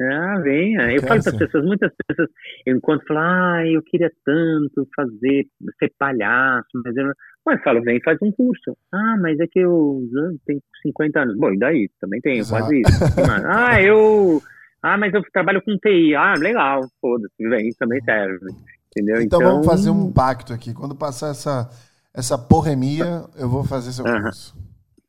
Ah, 0.00 0.38
venha. 0.42 0.82
Eu, 0.90 0.96
Eu 0.96 1.02
falo 1.02 1.22
para 1.22 1.32
as 1.32 1.38
pessoas, 1.38 1.64
muitas 1.64 1.90
pessoas, 2.06 2.28
eu 2.66 2.76
encontro 2.76 3.02
e 3.04 3.08
falo, 3.08 3.20
ah, 3.20 3.62
eu 3.66 3.82
queria 3.82 4.10
tanto 4.24 4.86
fazer, 4.94 5.46
ser 5.78 5.92
palhaço, 5.98 6.68
mas 6.84 6.96
eu 6.96 7.04
não. 7.06 7.12
Eu 7.52 7.58
falo, 7.60 7.80
vem, 7.82 8.00
faz 8.02 8.18
um 8.22 8.32
curso. 8.32 8.76
Ah, 8.92 9.16
mas 9.20 9.38
é 9.38 9.46
que 9.46 9.60
eu 9.60 10.02
tenho 10.44 10.60
50 10.82 11.20
anos. 11.20 11.36
Bom, 11.38 11.52
e 11.52 11.58
daí? 11.58 11.88
Também 12.00 12.20
tenho, 12.20 12.40
Exato. 12.40 12.62
quase 12.62 12.80
isso. 12.80 12.90
ah, 13.48 13.80
eu. 13.80 14.42
Ah, 14.82 14.98
mas 14.98 15.14
eu 15.14 15.22
trabalho 15.32 15.62
com 15.62 15.76
TI. 15.78 16.14
Ah, 16.14 16.34
legal, 16.38 16.82
foda-se, 17.00 17.48
vem, 17.48 17.70
também 17.78 18.00
serve. 18.02 18.46
Entendeu? 18.96 19.20
Então, 19.20 19.40
vamos 19.40 19.66
fazer 19.66 19.90
um 19.90 20.10
pacto 20.10 20.52
aqui. 20.54 20.72
Quando 20.72 20.94
passar 20.94 21.28
essa, 21.30 21.68
essa 22.14 22.38
porremia, 22.38 23.24
eu 23.36 23.46
vou 23.48 23.62
fazer 23.62 23.92
seu 23.92 24.04
curso. 24.04 24.56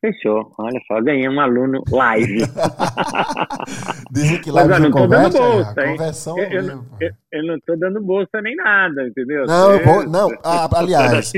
Fechou. 0.01 0.51
Olha 0.59 0.79
só, 0.87 1.01
ganhei 1.01 1.27
um 1.29 1.39
aluno 1.39 1.81
live. 1.89 2.41
Dizem 4.11 4.41
que 4.41 4.51
Mas 4.51 4.67
live 4.67 4.73
eu 4.73 4.77
de 4.77 4.89
não 4.89 4.91
tô 4.91 5.07
dando 5.07 5.37
bolsa, 5.37 5.73
é, 5.81 5.91
conversão 5.91 6.37
Eu, 6.37 6.43
eu, 6.45 6.63
mesmo, 6.63 6.85
eu- 6.99 7.11
eu 7.31 7.47
não 7.47 7.57
tô 7.65 7.75
dando 7.77 8.01
bolsa 8.01 8.41
nem 8.41 8.55
nada, 8.55 9.07
entendeu? 9.07 9.45
Não, 9.45 9.71
eu 9.71 9.83
vou, 9.85 10.01
É, 10.03 10.05
não, 10.05 10.29
ah, 10.43 10.69
aliás, 10.77 11.31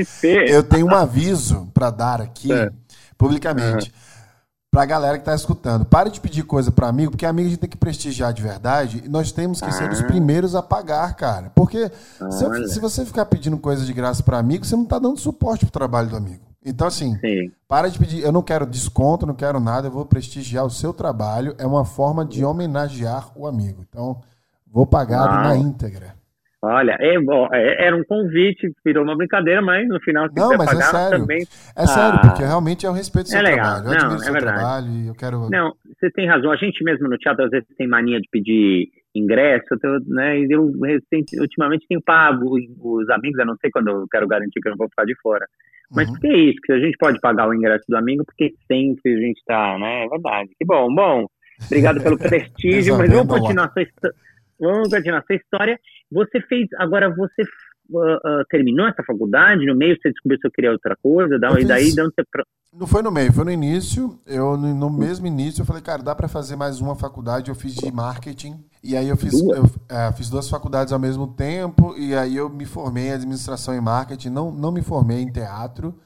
eu 0.48 0.62
tenho 0.62 0.86
um 0.86 0.94
aviso 0.94 1.70
para 1.72 1.90
dar 1.90 2.20
aqui 2.20 2.52
É. 2.52 2.70
publicamente 3.16 3.92
pra 4.70 4.84
galera 4.84 5.18
que 5.18 5.24
tá 5.24 5.34
escutando. 5.34 5.84
Pare 5.84 6.10
de 6.10 6.20
pedir 6.20 6.44
coisa 6.44 6.70
para 6.70 6.86
amigo, 6.88 7.10
porque 7.10 7.26
amigo 7.26 7.48
a 7.48 7.50
gente 7.50 7.60
tem 7.60 7.68
que 7.70 7.76
prestigiar 7.76 8.32
de 8.32 8.40
verdade 8.42 9.02
e 9.04 9.08
nós 9.08 9.32
temos 9.32 9.60
que 9.60 9.72
ser 9.72 9.90
os 9.90 10.00
Ah. 10.00 10.04
primeiros 10.06 10.54
a 10.54 10.62
pagar, 10.62 11.14
cara. 11.16 11.50
Porque 11.54 11.90
se, 12.30 12.44
eu- 12.44 12.68
se 12.68 12.78
você 12.78 13.04
ficar 13.04 13.24
pedindo 13.26 13.58
coisa 13.58 13.84
de 13.84 13.92
graça 13.92 14.22
para 14.22 14.38
amigo, 14.38 14.64
você 14.64 14.76
não 14.76 14.84
tá 14.84 14.98
dando 14.98 15.18
suporte 15.18 15.64
pro 15.66 15.72
trabalho 15.72 16.08
do 16.08 16.16
amigo. 16.16 16.44
Então 16.64 16.86
assim, 16.86 17.18
Sim. 17.20 17.50
para 17.66 17.88
de 17.88 17.98
pedir, 17.98 18.22
eu 18.22 18.30
não 18.30 18.42
quero 18.42 18.66
desconto, 18.66 19.26
não 19.26 19.34
quero 19.34 19.58
nada, 19.58 19.88
eu 19.88 19.90
vou 19.90 20.04
prestigiar 20.04 20.64
o 20.64 20.70
seu 20.70 20.92
trabalho, 20.92 21.54
é 21.58 21.66
uma 21.66 21.84
forma 21.84 22.24
de 22.24 22.44
homenagear 22.44 23.28
o 23.34 23.46
amigo. 23.46 23.82
Então, 23.88 24.20
vou 24.70 24.86
pagar 24.86 25.24
Uau. 25.26 25.42
na 25.44 25.56
íntegra. 25.56 26.14
Olha, 26.62 26.94
é, 27.00 27.18
bom, 27.18 27.48
é, 27.52 27.86
era 27.86 27.96
um 27.96 28.04
convite, 28.04 28.70
virou 28.84 29.02
uma 29.02 29.16
brincadeira, 29.16 29.62
mas 29.62 29.88
no 29.88 29.98
final 30.00 30.28
se 30.28 30.36
Não, 30.36 30.50
mas 30.58 30.68
é 30.68 30.74
pagar 30.74 30.90
sério. 30.90 31.20
também. 31.20 31.42
É 31.74 31.86
sério, 31.86 32.18
Ah. 32.18 32.20
porque 32.20 32.42
realmente 32.44 32.84
é 32.84 32.90
o 32.90 32.92
respeito 32.92 33.26
do 33.26 33.30
seu 33.30 33.38
É 33.38 33.42
legal. 33.42 33.82
trabalho. 33.82 33.84
Eu 33.86 33.88
Não, 33.88 33.96
admiro 33.96 34.12
o 34.12 34.20
é 34.20 34.24
seu 34.24 34.32
verdade. 34.34 34.58
trabalho 34.58 34.86
e 34.92 35.06
eu 35.06 35.14
quero. 35.14 35.48
Não, 35.50 35.72
você 35.98 36.10
tem 36.10 36.28
razão. 36.28 36.52
A 36.52 36.56
gente 36.56 36.84
mesmo 36.84 37.08
no 37.08 37.16
teatro 37.16 37.44
às 37.46 37.50
vezes 37.50 37.66
tem 37.78 37.88
mania 37.88 38.20
de 38.20 38.28
pedir 38.30 38.88
ingresso, 39.14 39.64
eu 39.82 40.00
né? 40.08 40.38
E 40.40 40.48
eu 40.52 40.70
recente- 40.82 41.40
ultimamente 41.40 41.86
tenho 41.88 42.02
pago 42.02 42.54
os 42.54 43.08
amigos, 43.08 43.40
a 43.40 43.44
não 43.46 43.56
sei 43.56 43.70
quando 43.70 43.88
eu 43.88 44.06
quero 44.10 44.28
garantir 44.28 44.60
que 44.60 44.68
eu 44.68 44.72
não 44.72 44.78
vou 44.78 44.88
ficar 44.90 45.04
de 45.06 45.14
fora. 45.22 45.46
Mas 45.90 46.06
Uhum. 46.08 46.12
por 46.14 46.20
que 46.20 46.26
é 46.28 46.36
isso? 46.36 46.58
Que 46.62 46.72
a 46.74 46.78
gente 46.78 46.96
pode 46.98 47.18
pagar 47.20 47.48
o 47.48 47.54
ingresso 47.54 47.84
do 47.88 47.96
amigo 47.96 48.22
porque 48.24 48.52
sempre 48.70 49.14
a 49.14 49.18
gente 49.18 49.42
tá, 49.46 49.78
né? 49.78 50.04
É 50.04 50.08
verdade. 50.08 50.50
Que 50.58 50.64
bom, 50.66 50.94
bom. 50.94 51.26
Obrigado 51.66 52.02
pelo 52.02 52.18
prestígio, 52.52 52.98
mas 52.98 53.10
vamos 53.10 53.28
continuar 53.38 53.64
essa 53.64 53.80
histó- 53.80 54.10
Vamos 54.60 54.90
continuar 54.90 55.18
essa 55.20 55.34
história. 55.34 55.80
Você 56.12 56.40
fez, 56.42 56.68
agora 56.78 57.14
você 57.14 57.42
ah, 57.96 58.20
ah, 58.24 58.44
terminou 58.48 58.86
essa 58.86 59.02
faculdade, 59.02 59.66
no 59.66 59.74
meio 59.76 59.96
você 60.00 60.10
descobriu 60.10 60.38
que 60.38 60.48
você 60.48 60.52
queria 60.54 60.72
outra 60.72 60.96
coisa, 61.02 61.38
da- 61.38 61.60
e 61.60 61.64
daí 61.64 61.86
onde 61.90 62.14
você 62.14 62.24
Não 62.72 62.86
foi 62.86 63.02
no 63.02 63.10
meio, 63.10 63.32
foi 63.32 63.44
no 63.44 63.50
início. 63.50 64.18
Eu, 64.24 64.56
no 64.56 64.88
mesmo 64.90 65.26
início, 65.26 65.62
eu 65.62 65.66
falei, 65.66 65.82
cara, 65.82 66.02
dá 66.02 66.14
pra 66.14 66.28
fazer 66.28 66.54
mais 66.54 66.80
uma 66.80 66.94
faculdade. 66.94 67.48
Eu 67.48 67.54
fiz 67.54 67.74
de 67.74 67.90
marketing. 67.90 68.64
E 68.82 68.96
aí 68.96 69.08
eu 69.08 69.16
fiz, 69.16 69.42
Duas? 69.42 69.58
eu, 69.58 69.64
é, 69.88 70.12
fiz 70.12 70.30
duas 70.30 70.48
faculdades 70.48 70.92
ao 70.92 70.98
mesmo 70.98 71.26
tempo. 71.34 71.96
E 71.98 72.14
aí 72.14 72.36
eu 72.36 72.48
me 72.48 72.64
formei 72.64 73.08
em 73.08 73.12
administração 73.12 73.74
e 73.74 73.80
marketing. 73.80 74.30
Não, 74.30 74.52
não 74.52 74.70
me 74.70 74.82
formei 74.82 75.20
em 75.20 75.32
teatro. 75.32 75.98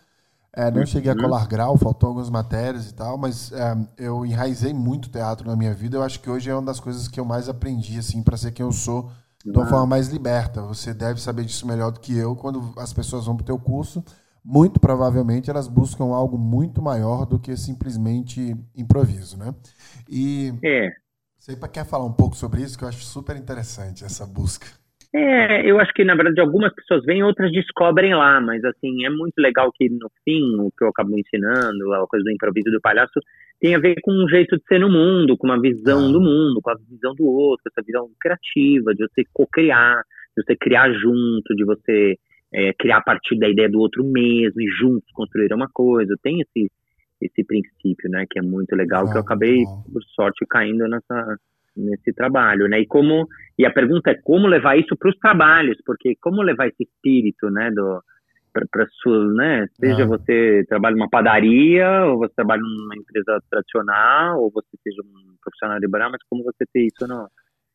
É, 0.57 0.71
não 0.71 0.87
cheguei 0.87 1.11
a 1.11 1.17
colar 1.17 1.49
grau, 1.49 1.77
faltou 1.77 2.09
algumas 2.09 2.31
matérias 2.31 2.89
e 2.89 2.95
tal, 2.95 3.19
mas 3.19 3.51
é, 3.51 3.75
eu 3.99 4.25
enraizei 4.25 4.73
muito 4.73 5.11
teatro 5.11 5.49
na 5.49 5.57
minha 5.57 5.75
vida. 5.75 5.97
Eu 5.97 6.03
acho 6.03 6.21
que 6.21 6.31
hoje 6.31 6.49
é 6.49 6.55
uma 6.55 6.63
das 6.63 6.79
coisas 6.79 7.09
que 7.09 7.19
eu 7.19 7.25
mais 7.25 7.49
aprendi, 7.49 7.99
assim, 7.99 8.23
para 8.23 8.37
ser 8.37 8.53
quem 8.53 8.65
eu 8.65 8.71
sou, 8.71 9.11
de 9.53 9.59
uma 9.59 9.67
forma 9.67 9.87
mais 9.87 10.09
liberta. 10.09 10.63
Você 10.63 10.95
deve 10.95 11.21
saber 11.21 11.45
disso 11.45 11.67
melhor 11.67 11.93
do 11.93 12.01
que 12.01 12.17
eu. 12.17 12.35
Quando 12.37 12.73
as 12.79 12.93
pessoas 12.93 13.27
vão 13.27 13.37
para 13.37 13.43
o 13.45 13.47
teu 13.47 13.59
curso, 13.59 14.03
muito 14.45 14.81
provavelmente 14.81 15.51
elas 15.51 15.69
buscam 15.69 16.05
algo 16.15 16.39
muito 16.39 16.83
maior 16.83 17.25
do 17.27 17.39
que 17.39 17.57
simplesmente 17.57 18.57
improviso, 18.75 19.37
né? 19.37 19.55
E 20.09 20.53
É, 20.63 20.95
você 21.39 21.57
quer 21.69 21.85
falar 21.87 22.05
um 22.07 22.13
pouco 22.13 22.37
sobre 22.37 22.63
isso, 22.63 22.79
que 22.79 22.85
eu 22.85 22.89
acho 22.89 23.05
super 23.05 23.37
interessante 23.37 24.05
essa 24.05 24.27
busca. 24.27 24.67
É, 25.17 25.65
eu 25.71 25.79
acho 25.79 25.93
que 25.93 26.03
na 26.03 26.17
verdade 26.17 26.41
algumas 26.41 26.75
pessoas 26.75 27.05
vêm, 27.05 27.23
outras 27.23 27.53
descobrem 27.53 28.13
lá, 28.17 28.41
mas 28.41 28.65
assim, 28.65 29.05
é 29.05 29.11
muito 29.11 29.39
legal 29.39 29.71
que 29.73 29.89
no 29.89 30.11
fim, 30.25 30.43
o 30.59 30.73
que 30.77 30.83
eu 30.83 30.89
acabo 30.89 31.17
ensinando, 31.17 31.93
a 31.93 32.05
coisa 32.09 32.25
do 32.25 32.33
improviso 32.33 32.69
do 32.73 32.81
palhaço, 32.81 33.21
tem 33.61 33.77
a 33.77 33.79
ver 33.79 33.95
com 34.03 34.11
um 34.11 34.29
jeito 34.29 34.57
de 34.57 34.65
ser 34.67 34.81
no 34.81 34.91
mundo, 34.91 35.37
com 35.37 35.47
uma 35.47 35.61
visão 35.61 36.09
Ah. 36.09 36.13
do 36.13 36.21
mundo, 36.21 36.61
com 36.61 36.69
a 36.71 36.75
visão 36.91 37.15
do 37.15 37.27
outro, 37.27 37.63
essa 37.71 37.85
visão 37.87 38.11
criativa, 38.21 38.93
de 38.93 39.07
você 39.07 39.23
co-criar, 39.33 40.03
de 40.37 40.43
você 40.43 40.57
criar 40.57 40.93
junto, 40.93 41.55
de 41.55 41.65
você 41.65 42.17
é, 42.53 42.73
criar 42.73 42.97
a 42.99 43.03
partir 43.03 43.39
da 43.39 43.49
ideia 43.49 43.69
do 43.69 43.79
outro 43.79 44.03
mesmo 44.05 44.61
e 44.61 44.67
juntos 44.67 45.09
construir 45.13 45.53
uma 45.53 45.69
coisa. 45.73 46.17
Tem 46.25 46.41
esse, 46.41 46.69
esse 47.21 47.45
princípio, 47.45 48.11
né, 48.11 48.27
que 48.29 48.41
é 48.41 48.43
muito 48.43 48.75
legal, 48.75 49.09
que 49.11 49.17
eu 49.17 49.23
acabei, 49.23 49.63
por 49.93 50.03
sorte, 50.15 50.45
caindo 50.51 50.89
nessa, 50.89 51.37
nesse 51.77 52.13
trabalho, 52.13 52.69
né? 52.69 52.81
E 52.81 52.87
como 52.87 53.27
e 53.59 53.65
a 53.67 53.73
pergunta 53.73 54.11
é 54.11 54.15
como 54.23 54.47
levar 54.49 54.79
isso 54.79 54.97
para 54.97 55.11
os 55.11 55.17
trabalhos, 55.19 55.77
porque 55.87 56.17
como 56.21 56.43
levar 56.43 56.69
esse 56.69 56.83
espírito, 56.85 57.51
né, 57.51 57.71
do 57.71 58.03
para 58.53 58.87
sua, 59.03 59.33
né, 59.35 59.67
seja 59.81 60.05
Ah. 60.05 60.07
você 60.07 60.65
trabalha 60.69 60.95
numa 60.97 61.11
padaria, 61.11 62.05
ou 62.07 62.19
você 62.19 62.33
trabalha 62.37 62.63
numa 62.63 62.97
empresa 62.97 63.41
tradicional, 63.51 64.41
ou 64.41 64.51
você 64.53 64.69
seja 64.83 65.03
um 65.03 65.35
profissional 65.43 65.79
liberal, 65.79 66.11
mas 66.11 66.21
como 66.31 66.45
você 66.45 66.65
ter 66.73 66.87
isso 66.87 67.07
no 67.09 67.29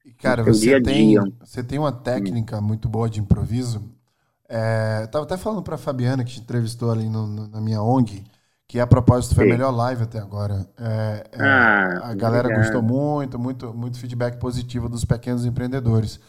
E, 0.06 0.14
Cara, 0.14 0.44
você 0.44 0.68
dia 0.68 0.82
tem, 0.82 1.10
dia. 1.10 1.22
você 1.42 1.64
tem 1.64 1.78
uma 1.78 1.92
técnica 1.92 2.62
muito 2.62 2.88
boa 2.88 3.10
de 3.10 3.20
improviso. 3.20 3.94
É, 4.48 5.04
eu 5.04 5.12
tava 5.12 5.26
até 5.26 5.38
falando 5.38 5.62
pra 5.64 5.78
Fabiana, 5.78 6.24
que 6.24 6.32
te 6.32 6.40
entrevistou 6.42 6.92
ali 6.92 7.10
no- 7.10 7.28
no- 7.28 7.48
na 7.50 7.62
minha 7.62 7.82
ONG, 7.84 8.24
que 8.70 8.80
a 8.80 8.88
propósito 8.88 9.36
foi 9.36 9.46
a 9.46 9.48
Sim. 9.48 9.50
melhor 9.50 9.72
live 9.72 10.04
até 10.04 10.20
agora. 10.20 10.68
É, 10.80 11.26
é, 11.34 11.40
Ah, 11.40 12.06
a 12.12 12.16
galera 12.16 12.50
obrigado. 12.50 12.52
gostou 12.52 12.84
muito, 12.84 13.40
muito, 13.40 13.74
muito 13.74 14.00
feedback 14.00 14.40
positivo 14.40 14.90
dos 14.90 15.06
pequenos 15.06 15.46
empreendedores. 15.46 16.22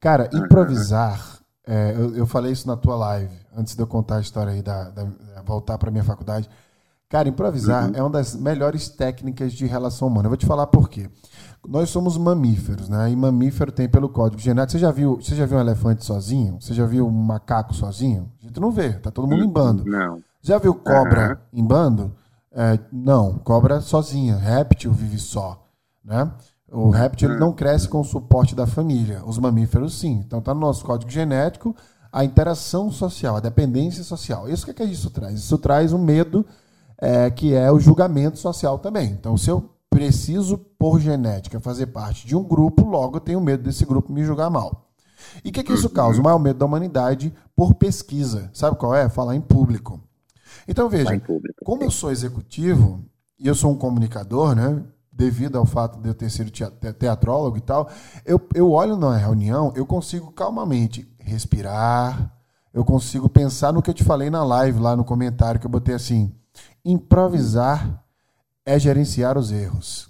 Cara, 0.00 0.30
improvisar, 0.32 1.40
é, 1.66 1.92
eu, 1.96 2.16
eu 2.16 2.26
falei 2.26 2.52
isso 2.52 2.66
na 2.68 2.76
tua 2.76 2.96
live, 2.96 3.34
antes 3.56 3.74
de 3.76 3.82
eu 3.82 3.86
contar 3.86 4.18
a 4.18 4.20
história 4.20 4.52
aí, 4.52 4.62
da, 4.62 4.90
da- 4.90 5.06
voltar 5.46 5.78
pra 5.78 5.90
minha 5.90 6.04
faculdade. 6.04 6.48
Cara, 7.08 7.28
improvisar 7.28 7.90
é 7.94 8.02
uma 8.02 8.10
das 8.10 8.36
melhores 8.36 8.88
técnicas 8.88 9.52
de 9.54 9.66
relação 9.66 10.08
humana. 10.08 10.26
Eu 10.26 10.30
vou 10.30 10.36
te 10.36 10.46
falar 10.46 10.66
por 10.68 10.90
quê. 10.90 11.08
Nós 11.66 11.90
somos 11.90 12.18
mamíferos, 12.18 12.88
né? 12.88 13.10
E 13.10 13.16
mamífero 13.16 13.72
tem 13.72 13.88
pelo 13.88 14.08
código 14.10 14.40
genético. 14.42 14.72
Você 14.72 14.78
já 14.78 14.90
viu, 14.90 15.16
você 15.16 15.34
já 15.34 15.46
viu 15.46 15.58
um 15.58 15.60
elefante 15.60 16.04
sozinho? 16.04 16.58
Você 16.60 16.74
já 16.74 16.86
viu 16.86 17.06
um 17.06 17.10
macaco 17.10 17.74
sozinho? 17.74 18.30
A 18.42 18.46
gente 18.46 18.60
não 18.60 18.70
vê, 18.70 18.92
tá 18.94 19.10
todo 19.10 19.26
mundo 19.28 19.44
em 19.44 19.48
bando. 19.50 19.88
Não. 19.90 20.22
Já 20.40 20.58
viu 20.58 20.74
cobra 20.74 21.40
em 21.52 21.64
bando? 21.64 22.14
É, 22.52 22.78
não, 22.92 23.38
cobra 23.38 23.80
sozinha. 23.80 24.36
Réptil 24.36 24.92
vive 24.92 25.18
só, 25.18 25.66
né? 26.04 26.30
O 26.70 26.90
réptil 26.90 27.30
ele 27.30 27.40
não 27.40 27.52
cresce 27.52 27.88
com 27.88 28.00
o 28.00 28.04
suporte 28.04 28.54
da 28.54 28.66
família. 28.66 29.22
Os 29.24 29.38
mamíferos 29.38 29.98
sim. 29.98 30.22
Então 30.26 30.40
tá 30.40 30.52
no 30.52 30.60
nosso 30.60 30.84
código 30.84 31.10
genético 31.10 31.74
a 32.12 32.24
interação 32.24 32.90
social, 32.90 33.36
a 33.36 33.40
dependência 33.40 34.02
social. 34.02 34.48
Isso 34.48 34.64
que, 34.64 34.70
é 34.70 34.74
que 34.74 34.84
isso 34.84 35.10
traz? 35.10 35.38
Isso 35.38 35.58
traz 35.58 35.92
um 35.92 35.98
medo 35.98 36.44
é, 37.00 37.30
que 37.30 37.54
é 37.54 37.70
o 37.70 37.78
julgamento 37.78 38.38
social 38.38 38.78
também. 38.78 39.10
Então, 39.10 39.36
se 39.36 39.50
eu 39.50 39.70
preciso, 39.90 40.58
por 40.78 41.00
genética, 41.00 41.60
fazer 41.60 41.86
parte 41.86 42.26
de 42.26 42.36
um 42.36 42.42
grupo, 42.42 42.84
logo 42.84 43.16
eu 43.16 43.20
tenho 43.20 43.40
medo 43.40 43.62
desse 43.62 43.84
grupo 43.84 44.12
me 44.12 44.24
julgar 44.24 44.50
mal. 44.50 44.88
E 45.44 45.48
o 45.50 45.52
que, 45.52 45.62
que 45.62 45.72
isso 45.72 45.90
causa? 45.90 46.20
O 46.20 46.24
maior 46.24 46.38
medo 46.38 46.58
da 46.58 46.66
humanidade 46.66 47.32
por 47.54 47.74
pesquisa. 47.74 48.50
Sabe 48.52 48.76
qual 48.76 48.94
é? 48.94 49.08
Falar 49.08 49.34
em 49.34 49.40
público. 49.40 50.00
Então, 50.68 50.88
veja, 50.88 51.04
como 51.64 51.82
eu 51.82 51.90
sou 51.90 52.10
executivo 52.10 53.02
e 53.38 53.48
eu 53.48 53.54
sou 53.54 53.72
um 53.72 53.76
comunicador, 53.76 54.54
né? 54.54 54.82
Devido 55.10 55.56
ao 55.58 55.64
fato 55.66 55.98
de 56.00 56.08
eu 56.08 56.14
ter 56.14 56.30
sido 56.30 56.50
tea- 56.50 56.70
te- 56.70 56.92
teatrólogo 56.92 57.56
e 57.56 57.60
tal, 57.60 57.88
eu, 58.24 58.40
eu 58.54 58.70
olho 58.70 58.96
na 58.96 59.16
reunião, 59.16 59.72
eu 59.74 59.84
consigo 59.84 60.30
calmamente 60.30 61.08
respirar, 61.18 62.32
eu 62.72 62.84
consigo 62.84 63.28
pensar 63.28 63.72
no 63.72 63.82
que 63.82 63.90
eu 63.90 63.94
te 63.94 64.04
falei 64.04 64.30
na 64.30 64.44
live, 64.44 64.78
lá 64.78 64.94
no 64.94 65.04
comentário, 65.04 65.58
que 65.58 65.66
eu 65.66 65.70
botei 65.70 65.94
assim: 65.94 66.32
improvisar 66.84 68.04
é 68.64 68.78
gerenciar 68.78 69.38
os 69.38 69.50
erros. 69.50 70.08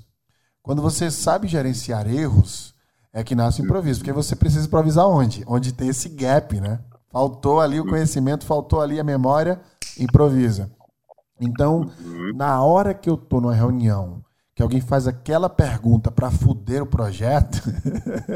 Quando 0.62 0.82
você 0.82 1.10
sabe 1.10 1.46
gerenciar 1.48 2.06
erros, 2.12 2.74
é 3.12 3.22
que 3.24 3.34
nasce 3.34 3.62
o 3.62 3.64
improviso. 3.64 4.00
Porque 4.00 4.12
você 4.12 4.36
precisa 4.36 4.66
improvisar 4.66 5.06
onde? 5.06 5.42
Onde 5.46 5.72
tem 5.72 5.88
esse 5.88 6.08
gap, 6.08 6.60
né? 6.60 6.80
Faltou 7.10 7.60
ali 7.60 7.80
o 7.80 7.86
conhecimento, 7.86 8.44
faltou 8.44 8.82
ali 8.82 9.00
a 9.00 9.04
memória, 9.04 9.58
improvisa. 9.98 10.70
Então, 11.40 11.90
na 12.34 12.62
hora 12.62 12.92
que 12.92 13.08
eu 13.08 13.16
tô 13.16 13.40
numa 13.40 13.54
reunião, 13.54 14.22
que 14.54 14.62
alguém 14.62 14.80
faz 14.80 15.06
aquela 15.06 15.48
pergunta 15.48 16.10
para 16.10 16.30
fuder 16.32 16.82
o 16.82 16.86
projeto, 16.86 17.62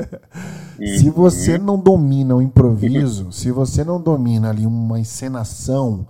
se 0.79 1.11
você 1.11 1.59
não 1.59 1.77
domina 1.77 2.37
o 2.37 2.43
improviso, 2.43 3.33
se 3.33 3.51
você 3.51 3.83
não 3.83 4.01
domina 4.01 4.51
ali 4.51 4.65
uma 4.65 5.01
encenação, 5.01 6.07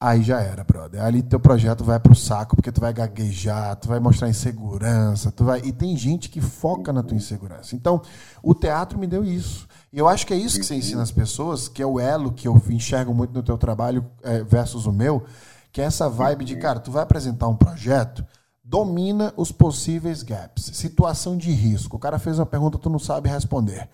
aí 0.00 0.20
já 0.20 0.40
era, 0.40 0.64
brother. 0.64 1.00
Ali 1.00 1.22
teu 1.22 1.38
projeto 1.38 1.84
vai 1.84 2.00
pro 2.00 2.12
saco, 2.12 2.56
porque 2.56 2.72
tu 2.72 2.80
vai 2.80 2.92
gaguejar, 2.92 3.76
tu 3.76 3.86
vai 3.86 4.00
mostrar 4.00 4.28
insegurança, 4.28 5.30
tu 5.30 5.44
vai... 5.44 5.60
E 5.60 5.70
tem 5.70 5.96
gente 5.96 6.28
que 6.28 6.40
foca 6.40 6.92
na 6.92 7.04
tua 7.04 7.16
insegurança. 7.16 7.76
Então, 7.76 8.02
o 8.42 8.52
teatro 8.52 8.98
me 8.98 9.06
deu 9.06 9.24
isso. 9.24 9.68
E 9.92 9.98
eu 9.98 10.08
acho 10.08 10.26
que 10.26 10.32
é 10.32 10.36
isso 10.36 10.58
que 10.58 10.64
você 10.64 10.74
ensina 10.74 11.02
as 11.02 11.10
pessoas, 11.10 11.68
que 11.68 11.82
é 11.82 11.86
o 11.86 12.00
elo 12.00 12.32
que 12.32 12.48
eu 12.48 12.60
enxergo 12.70 13.12
muito 13.12 13.34
no 13.34 13.42
teu 13.42 13.58
trabalho 13.58 14.04
eh, 14.22 14.42
versus 14.42 14.86
o 14.86 14.92
meu, 14.92 15.24
que 15.70 15.82
é 15.82 15.84
essa 15.84 16.08
vibe 16.08 16.46
de, 16.46 16.56
cara, 16.56 16.80
tu 16.80 16.90
vai 16.90 17.02
apresentar 17.02 17.46
um 17.48 17.56
projeto, 17.56 18.24
domina 18.64 19.34
os 19.36 19.52
possíveis 19.52 20.22
gaps. 20.22 20.70
Situação 20.74 21.36
de 21.36 21.50
risco. 21.50 21.96
O 21.96 22.00
cara 22.00 22.18
fez 22.18 22.38
uma 22.38 22.46
pergunta, 22.46 22.78
tu 22.78 22.88
não 22.88 22.98
sabe 22.98 23.28
responder. 23.28 23.88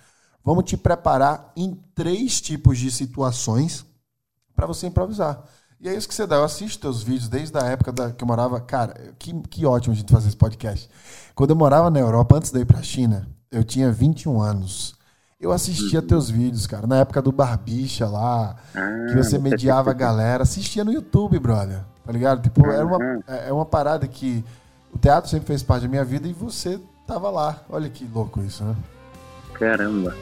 Vamos 0.45 0.65
te 0.65 0.77
preparar 0.77 1.53
em 1.57 1.75
três 1.95 2.41
tipos 2.41 2.79
de 2.79 2.91
situações 2.91 3.85
para 4.55 4.67
você 4.67 4.87
improvisar. 4.87 5.43
E 5.81 5.89
é 5.89 5.95
isso 5.95 6.09
que 6.09 6.15
você 6.15 6.27
dá. 6.27 6.37
Eu 6.37 6.45
assisto 6.45 6.81
teus 6.81 7.03
vídeos 7.03 7.29
desde 7.29 7.57
a 7.59 7.63
época 7.63 7.93
da, 7.93 8.13
que 8.13 8.23
eu 8.23 8.27
morava. 8.27 8.61
Cara, 8.61 9.15
que, 9.19 9.33
que 9.43 9.67
ótimo 9.67 9.95
a 9.95 9.97
gente 9.97 10.13
fazer 10.13 10.29
esse 10.29 10.37
podcast. 10.37 10.89
Quando 11.35 11.51
eu 11.51 11.57
morava 11.57 11.91
na 11.91 12.01
Europa, 12.01 12.37
antes 12.37 12.51
de 12.51 12.61
ir 12.61 12.65
pra 12.65 12.83
China, 12.83 13.29
eu 13.51 13.63
tinha 13.63 13.93
21 13.93 14.41
anos. 14.41 14.98
Eu 15.41 15.53
assistia 15.53 16.03
teus 16.03 16.29
vídeos, 16.29 16.67
cara, 16.67 16.85
na 16.85 16.97
época 16.97 17.23
do 17.23 17.31
Barbicha 17.31 18.09
lá, 18.09 18.57
que 19.09 19.15
você 19.15 19.39
mediava 19.39 19.91
a 19.91 19.95
galera. 19.95 20.43
Assistia 20.43 20.85
no 20.85 20.93
YouTube, 20.93 21.39
brother. 21.39 21.79
Tá 22.05 22.11
ligado? 22.11 22.43
Tipo, 22.43 22.67
era 22.67 22.85
uma, 22.85 23.23
é 23.29 23.49
é 23.49 23.53
uma 23.53 23.65
parada 23.65 24.09
que 24.09 24.45
o 24.93 24.99
teatro 24.99 25.31
sempre 25.31 25.47
fez 25.47 25.63
parte 25.63 25.83
da 25.83 25.89
minha 25.89 26.05
vida 26.05 26.27
e 26.27 26.33
você 26.33 26.81
tava 27.07 27.31
lá. 27.31 27.63
Olha 27.71 27.89
que 27.89 28.05
louco 28.13 28.43
isso, 28.43 28.65
né? 28.65 28.75
Caramba. 29.55 30.13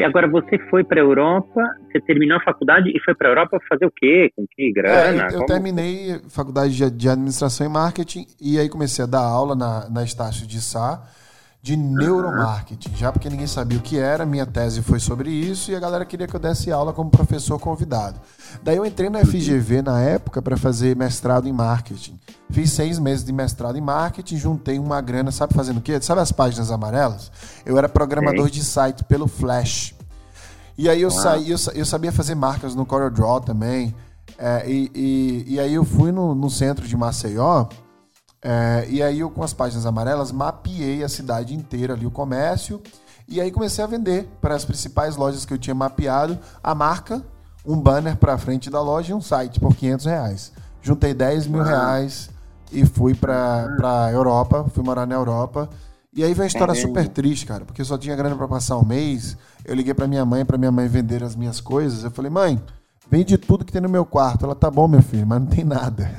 Sim, 0.00 0.04
agora 0.06 0.28
você 0.28 0.58
foi 0.70 0.82
para 0.84 1.00
a 1.00 1.04
Europa, 1.04 1.60
você 1.90 2.00
terminou 2.00 2.38
a 2.38 2.42
faculdade 2.42 2.88
e 2.88 3.00
foi 3.04 3.14
para 3.14 3.28
a 3.28 3.30
Europa 3.30 3.58
fazer 3.68 3.86
o 3.86 3.90
quê? 3.94 4.30
Com 4.34 4.44
que 4.50 4.68
É, 4.68 4.72
grana? 4.72 5.22
eu, 5.24 5.26
eu 5.28 5.32
Como- 5.34 5.46
terminei 5.46 6.20
faculdade 6.28 6.74
de, 6.76 6.90
de 6.90 7.08
administração 7.08 7.66
e 7.66 7.70
marketing 7.70 8.26
e 8.40 8.58
aí 8.58 8.68
comecei 8.68 9.04
a 9.04 9.06
dar 9.06 9.20
aula 9.22 9.54
na, 9.54 9.88
na 9.90 10.02
Estácio 10.04 10.46
de 10.46 10.60
Sá 10.60 11.02
de 11.62 11.76
neuromarketing, 11.76 12.96
já 12.96 13.12
porque 13.12 13.28
ninguém 13.28 13.46
sabia 13.46 13.76
o 13.78 13.82
que 13.82 13.98
era, 13.98 14.24
minha 14.24 14.46
tese 14.46 14.80
foi 14.82 14.98
sobre 14.98 15.28
isso 15.30 15.70
e 15.70 15.74
a 15.76 15.78
galera 15.80 16.06
queria 16.06 16.26
que 16.26 16.34
eu 16.34 16.40
desse 16.40 16.72
aula 16.72 16.90
como 16.90 17.10
professor 17.10 17.58
convidado. 17.58 18.18
Daí 18.62 18.78
eu 18.78 18.86
entrei 18.86 19.10
na 19.10 19.18
FGV 19.20 19.82
na 19.82 20.00
época 20.00 20.40
para 20.40 20.56
fazer 20.56 20.96
mestrado 20.96 21.46
em 21.46 21.52
marketing. 21.52 22.18
Fiz 22.52 22.72
seis 22.72 22.98
meses 22.98 23.24
de 23.24 23.32
mestrado 23.32 23.78
em 23.78 23.80
marketing, 23.80 24.36
juntei 24.36 24.78
uma 24.78 25.00
grana, 25.00 25.30
sabe 25.30 25.54
fazendo 25.54 25.78
o 25.78 25.80
quê? 25.80 26.00
Sabe 26.00 26.20
as 26.20 26.32
páginas 26.32 26.70
amarelas? 26.70 27.30
Eu 27.64 27.78
era 27.78 27.88
programador 27.88 28.50
de 28.50 28.64
site 28.64 29.04
pelo 29.04 29.28
Flash. 29.28 29.94
E 30.76 30.88
aí 30.88 31.02
eu 31.02 31.10
saí, 31.10 31.50
eu, 31.50 31.58
eu 31.74 31.84
sabia 31.84 32.10
fazer 32.10 32.34
marcas 32.34 32.74
no 32.74 32.84
CorelDRAW 32.84 33.40
também. 33.40 33.94
É, 34.36 34.68
e, 34.68 34.90
e, 34.94 35.54
e 35.54 35.60
aí 35.60 35.74
eu 35.74 35.84
fui 35.84 36.10
no, 36.10 36.34
no 36.34 36.50
centro 36.50 36.88
de 36.88 36.96
Maceió. 36.96 37.66
é, 38.42 38.86
e 38.88 39.02
aí 39.02 39.20
eu, 39.20 39.30
com 39.30 39.44
as 39.44 39.52
páginas 39.52 39.86
amarelas, 39.86 40.32
mapeei 40.32 41.04
a 41.04 41.08
cidade 41.08 41.54
inteira 41.54 41.94
ali, 41.94 42.06
o 42.06 42.10
comércio. 42.10 42.82
E 43.28 43.40
aí 43.40 43.52
comecei 43.52 43.84
a 43.84 43.86
vender 43.86 44.28
para 44.40 44.56
as 44.56 44.64
principais 44.64 45.14
lojas 45.14 45.44
que 45.44 45.52
eu 45.54 45.58
tinha 45.58 45.74
mapeado 45.74 46.36
a 46.62 46.74
marca, 46.74 47.22
um 47.64 47.78
banner 47.78 48.16
para 48.16 48.36
frente 48.38 48.68
da 48.68 48.80
loja 48.80 49.12
e 49.12 49.14
um 49.14 49.20
site 49.20 49.60
por 49.60 49.76
500 49.76 50.06
reais. 50.06 50.52
Juntei 50.82 51.14
10 51.14 51.46
mil 51.46 51.62
reais 51.62 52.30
e 52.72 52.84
fui 52.86 53.14
para 53.14 53.66
a 53.82 54.10
Europa, 54.12 54.64
fui 54.72 54.82
morar 54.82 55.06
na 55.06 55.14
Europa. 55.14 55.68
E 56.12 56.24
aí 56.24 56.34
veio 56.34 56.44
a 56.44 56.46
história 56.46 56.74
Caramba. 56.74 56.88
super 56.88 57.08
triste, 57.08 57.46
cara, 57.46 57.64
porque 57.64 57.80
eu 57.80 57.84
só 57.84 57.96
tinha 57.96 58.16
grana 58.16 58.34
para 58.34 58.48
passar 58.48 58.76
um 58.78 58.84
mês. 58.84 59.36
Eu 59.64 59.74
liguei 59.74 59.94
para 59.94 60.08
minha 60.08 60.24
mãe, 60.24 60.44
para 60.44 60.58
minha 60.58 60.72
mãe 60.72 60.88
vender 60.88 61.22
as 61.22 61.36
minhas 61.36 61.60
coisas. 61.60 62.02
Eu 62.02 62.10
falei, 62.10 62.30
mãe, 62.30 62.60
vende 63.08 63.38
tudo 63.38 63.64
que 63.64 63.70
tem 63.72 63.80
no 63.80 63.88
meu 63.88 64.04
quarto. 64.04 64.44
Ela, 64.44 64.54
tá 64.56 64.68
bom, 64.70 64.88
meu 64.88 65.02
filho, 65.02 65.24
mas 65.26 65.40
não 65.40 65.46
tem 65.46 65.64
nada. 65.64 66.10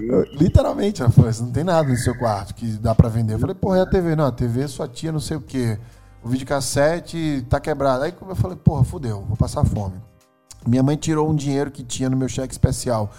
Eu- 0.00 0.24
Literalmente, 0.40 1.02
ela 1.02 1.10
falou, 1.10 1.30
"Isso 1.30 1.44
não 1.44 1.52
tem 1.52 1.64
nada 1.64 1.86
no 1.88 1.96
seu 1.98 2.16
quarto 2.18 2.54
que 2.54 2.66
dá 2.78 2.94
para 2.94 3.08
vender. 3.10 3.34
Eu 3.34 3.38
falei, 3.38 3.54
porra, 3.54 3.78
é 3.78 3.80
a 3.82 3.86
TV? 3.86 4.16
Não, 4.16 4.24
a 4.26 4.32
TV 4.32 4.62
é 4.62 4.68
sua 4.68 4.88
tia, 4.88 5.12
não 5.12 5.20
sei 5.20 5.36
o 5.36 5.40
quê. 5.40 5.78
O 6.24 6.28
videocassete 6.28 7.44
tá 7.50 7.60
quebrado. 7.60 8.04
Aí 8.04 8.14
eu 8.26 8.34
falei, 8.36 8.56
porra, 8.56 8.84
fudeu, 8.84 9.22
vou 9.26 9.36
passar 9.36 9.64
fome. 9.64 9.96
Minha 10.66 10.82
mãe 10.82 10.96
tirou 10.96 11.28
um 11.28 11.34
dinheiro 11.34 11.70
que 11.70 11.82
tinha 11.82 12.08
no 12.08 12.16
meu 12.16 12.28
cheque 12.28 12.54
especial 12.54 13.10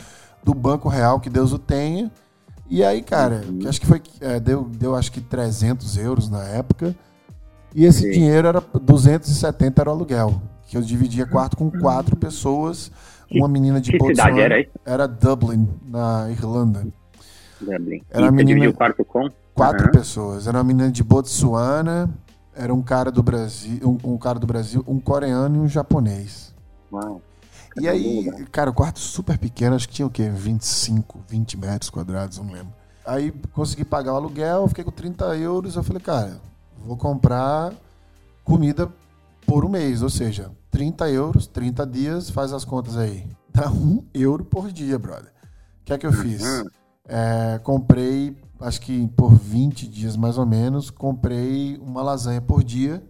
do 0.43 0.53
Banco 0.53 0.89
Real, 0.89 1.19
que 1.19 1.29
Deus 1.29 1.53
o 1.53 1.59
tenha. 1.59 2.11
E 2.69 2.83
aí, 2.83 3.01
cara, 3.01 3.41
que 3.59 3.67
acho 3.67 3.79
que 3.79 3.87
foi. 3.87 4.01
é, 4.21 4.39
deu, 4.39 4.63
deu 4.63 4.95
acho 4.95 5.11
que 5.11 5.21
300 5.21 5.97
euros 5.97 6.29
na 6.29 6.43
época. 6.43 6.95
E 7.75 7.85
esse 7.85 8.01
Sim. 8.03 8.11
dinheiro 8.11 8.47
era 8.47 8.61
270 8.61 9.81
era 9.81 9.89
o 9.89 9.93
aluguel. 9.93 10.41
Que 10.67 10.77
eu 10.77 10.81
dividia 10.81 11.25
quarto 11.25 11.55
com 11.57 11.69
quatro 11.71 12.15
pessoas. 12.15 12.91
Uma 13.31 13.47
menina 13.47 13.81
de 13.81 13.91
que 13.91 13.97
Botsuana. 13.97 14.15
cidade 14.31 14.41
era 14.41 14.59
isso? 14.61 14.71
Era 14.85 15.07
Dublin, 15.07 15.67
na 15.85 16.29
Irlanda. 16.29 16.85
Dublin. 17.59 18.01
Era 18.11 18.27
e 18.27 18.31
menina- 18.31 18.69
o 18.69 18.73
quarto 18.73 19.03
com? 19.03 19.29
Quatro 19.55 19.83
Aham. 19.85 19.91
pessoas. 19.91 20.47
Era 20.47 20.57
uma 20.57 20.63
menina 20.63 20.91
de 20.91 21.03
Botsuana, 21.03 22.09
era 22.55 22.73
um 22.73 22.81
cara 22.81 23.11
do 23.11 23.21
Brasil, 23.23 23.79
um, 24.03 24.13
um 24.13 24.17
cara 24.17 24.37
do 24.39 24.45
Brasil, 24.47 24.83
um 24.87 24.99
coreano 24.99 25.57
e 25.57 25.59
um 25.59 25.67
japonês. 25.67 26.53
Uau. 26.91 27.21
E 27.79 27.87
aí, 27.87 28.31
cara, 28.51 28.69
o 28.69 28.73
quarto 28.73 28.99
super 28.99 29.37
pequeno, 29.37 29.75
acho 29.75 29.87
que 29.87 29.95
tinha 29.95 30.05
o 30.05 30.09
quê? 30.09 30.29
25, 30.29 31.23
20 31.27 31.57
metros 31.57 31.89
quadrados, 31.89 32.37
não 32.37 32.51
lembro. 32.51 32.73
Aí 33.05 33.31
consegui 33.51 33.83
pagar 33.83 34.13
o 34.13 34.15
aluguel, 34.15 34.67
fiquei 34.67 34.83
com 34.83 34.91
30 34.91 35.37
euros. 35.37 35.75
Eu 35.75 35.83
falei, 35.83 36.01
cara, 36.01 36.39
vou 36.85 36.95
comprar 36.95 37.73
comida 38.43 38.91
por 39.45 39.65
um 39.65 39.69
mês, 39.69 40.01
ou 40.01 40.09
seja, 40.09 40.51
30 40.71 41.09
euros, 41.09 41.47
30 41.47 41.85
dias, 41.85 42.29
faz 42.29 42.53
as 42.53 42.63
contas 42.63 42.97
aí. 42.97 43.27
Dá 43.53 43.69
um 43.69 44.03
euro 44.13 44.43
por 44.43 44.71
dia, 44.71 44.97
brother. 44.97 45.31
O 45.81 45.85
que 45.85 45.93
é 45.93 45.97
que 45.97 46.07
eu 46.07 46.13
fiz? 46.13 46.41
Uhum. 46.41 46.65
É, 47.05 47.59
comprei, 47.61 48.35
acho 48.61 48.79
que 48.81 49.07
por 49.09 49.35
20 49.35 49.87
dias 49.87 50.15
mais 50.15 50.37
ou 50.37 50.45
menos, 50.45 50.89
comprei 50.89 51.77
uma 51.77 52.01
lasanha 52.01 52.41
por 52.41 52.63
dia 52.63 53.03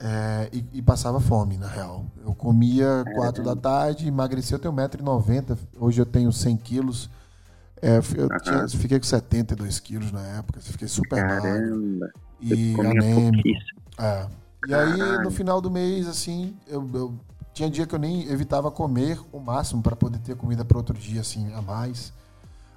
é, 0.00 0.48
e, 0.52 0.64
e 0.74 0.82
passava 0.82 1.20
fome, 1.20 1.56
na 1.56 1.66
real. 1.66 2.04
Eu 2.24 2.34
comia 2.34 3.04
4 3.14 3.42
da 3.42 3.56
tarde, 3.56 4.06
emagreci, 4.06 4.52
eu 4.52 4.58
tenho 4.58 4.72
1,90m, 4.74 5.56
hoje 5.78 6.00
eu 6.00 6.06
tenho 6.06 6.32
100 6.32 6.56
quilos. 6.56 7.10
É, 7.80 7.98
eu 7.98 8.28
tinha- 8.40 8.68
fiquei 8.68 8.98
com 8.98 9.06
72 9.06 9.78
quilos 9.80 10.10
na 10.12 10.20
época, 10.38 10.60
fiquei 10.60 10.88
super 10.88 11.24
magro 11.24 11.42
Caramba. 11.42 12.10
e 12.40 12.70
Eu 12.72 12.76
comia 12.76 12.90
anêmico. 12.90 13.48
É. 13.98 14.26
E 14.66 14.74
aí, 14.74 15.18
no 15.22 15.30
final 15.30 15.60
do 15.60 15.70
mês, 15.70 16.06
assim, 16.08 16.54
eu, 16.66 16.88
eu- 16.94 17.14
tinha 17.52 17.68
dia 17.70 17.86
que 17.86 17.94
eu 17.94 17.98
nem 17.98 18.28
evitava 18.28 18.70
comer 18.70 19.20
o 19.32 19.40
máximo 19.40 19.82
para 19.82 19.96
poder 19.96 20.18
ter 20.18 20.36
comida 20.36 20.64
para 20.64 20.76
outro 20.76 20.96
dia, 20.96 21.20
assim, 21.20 21.52
a 21.54 21.62
mais. 21.62 22.12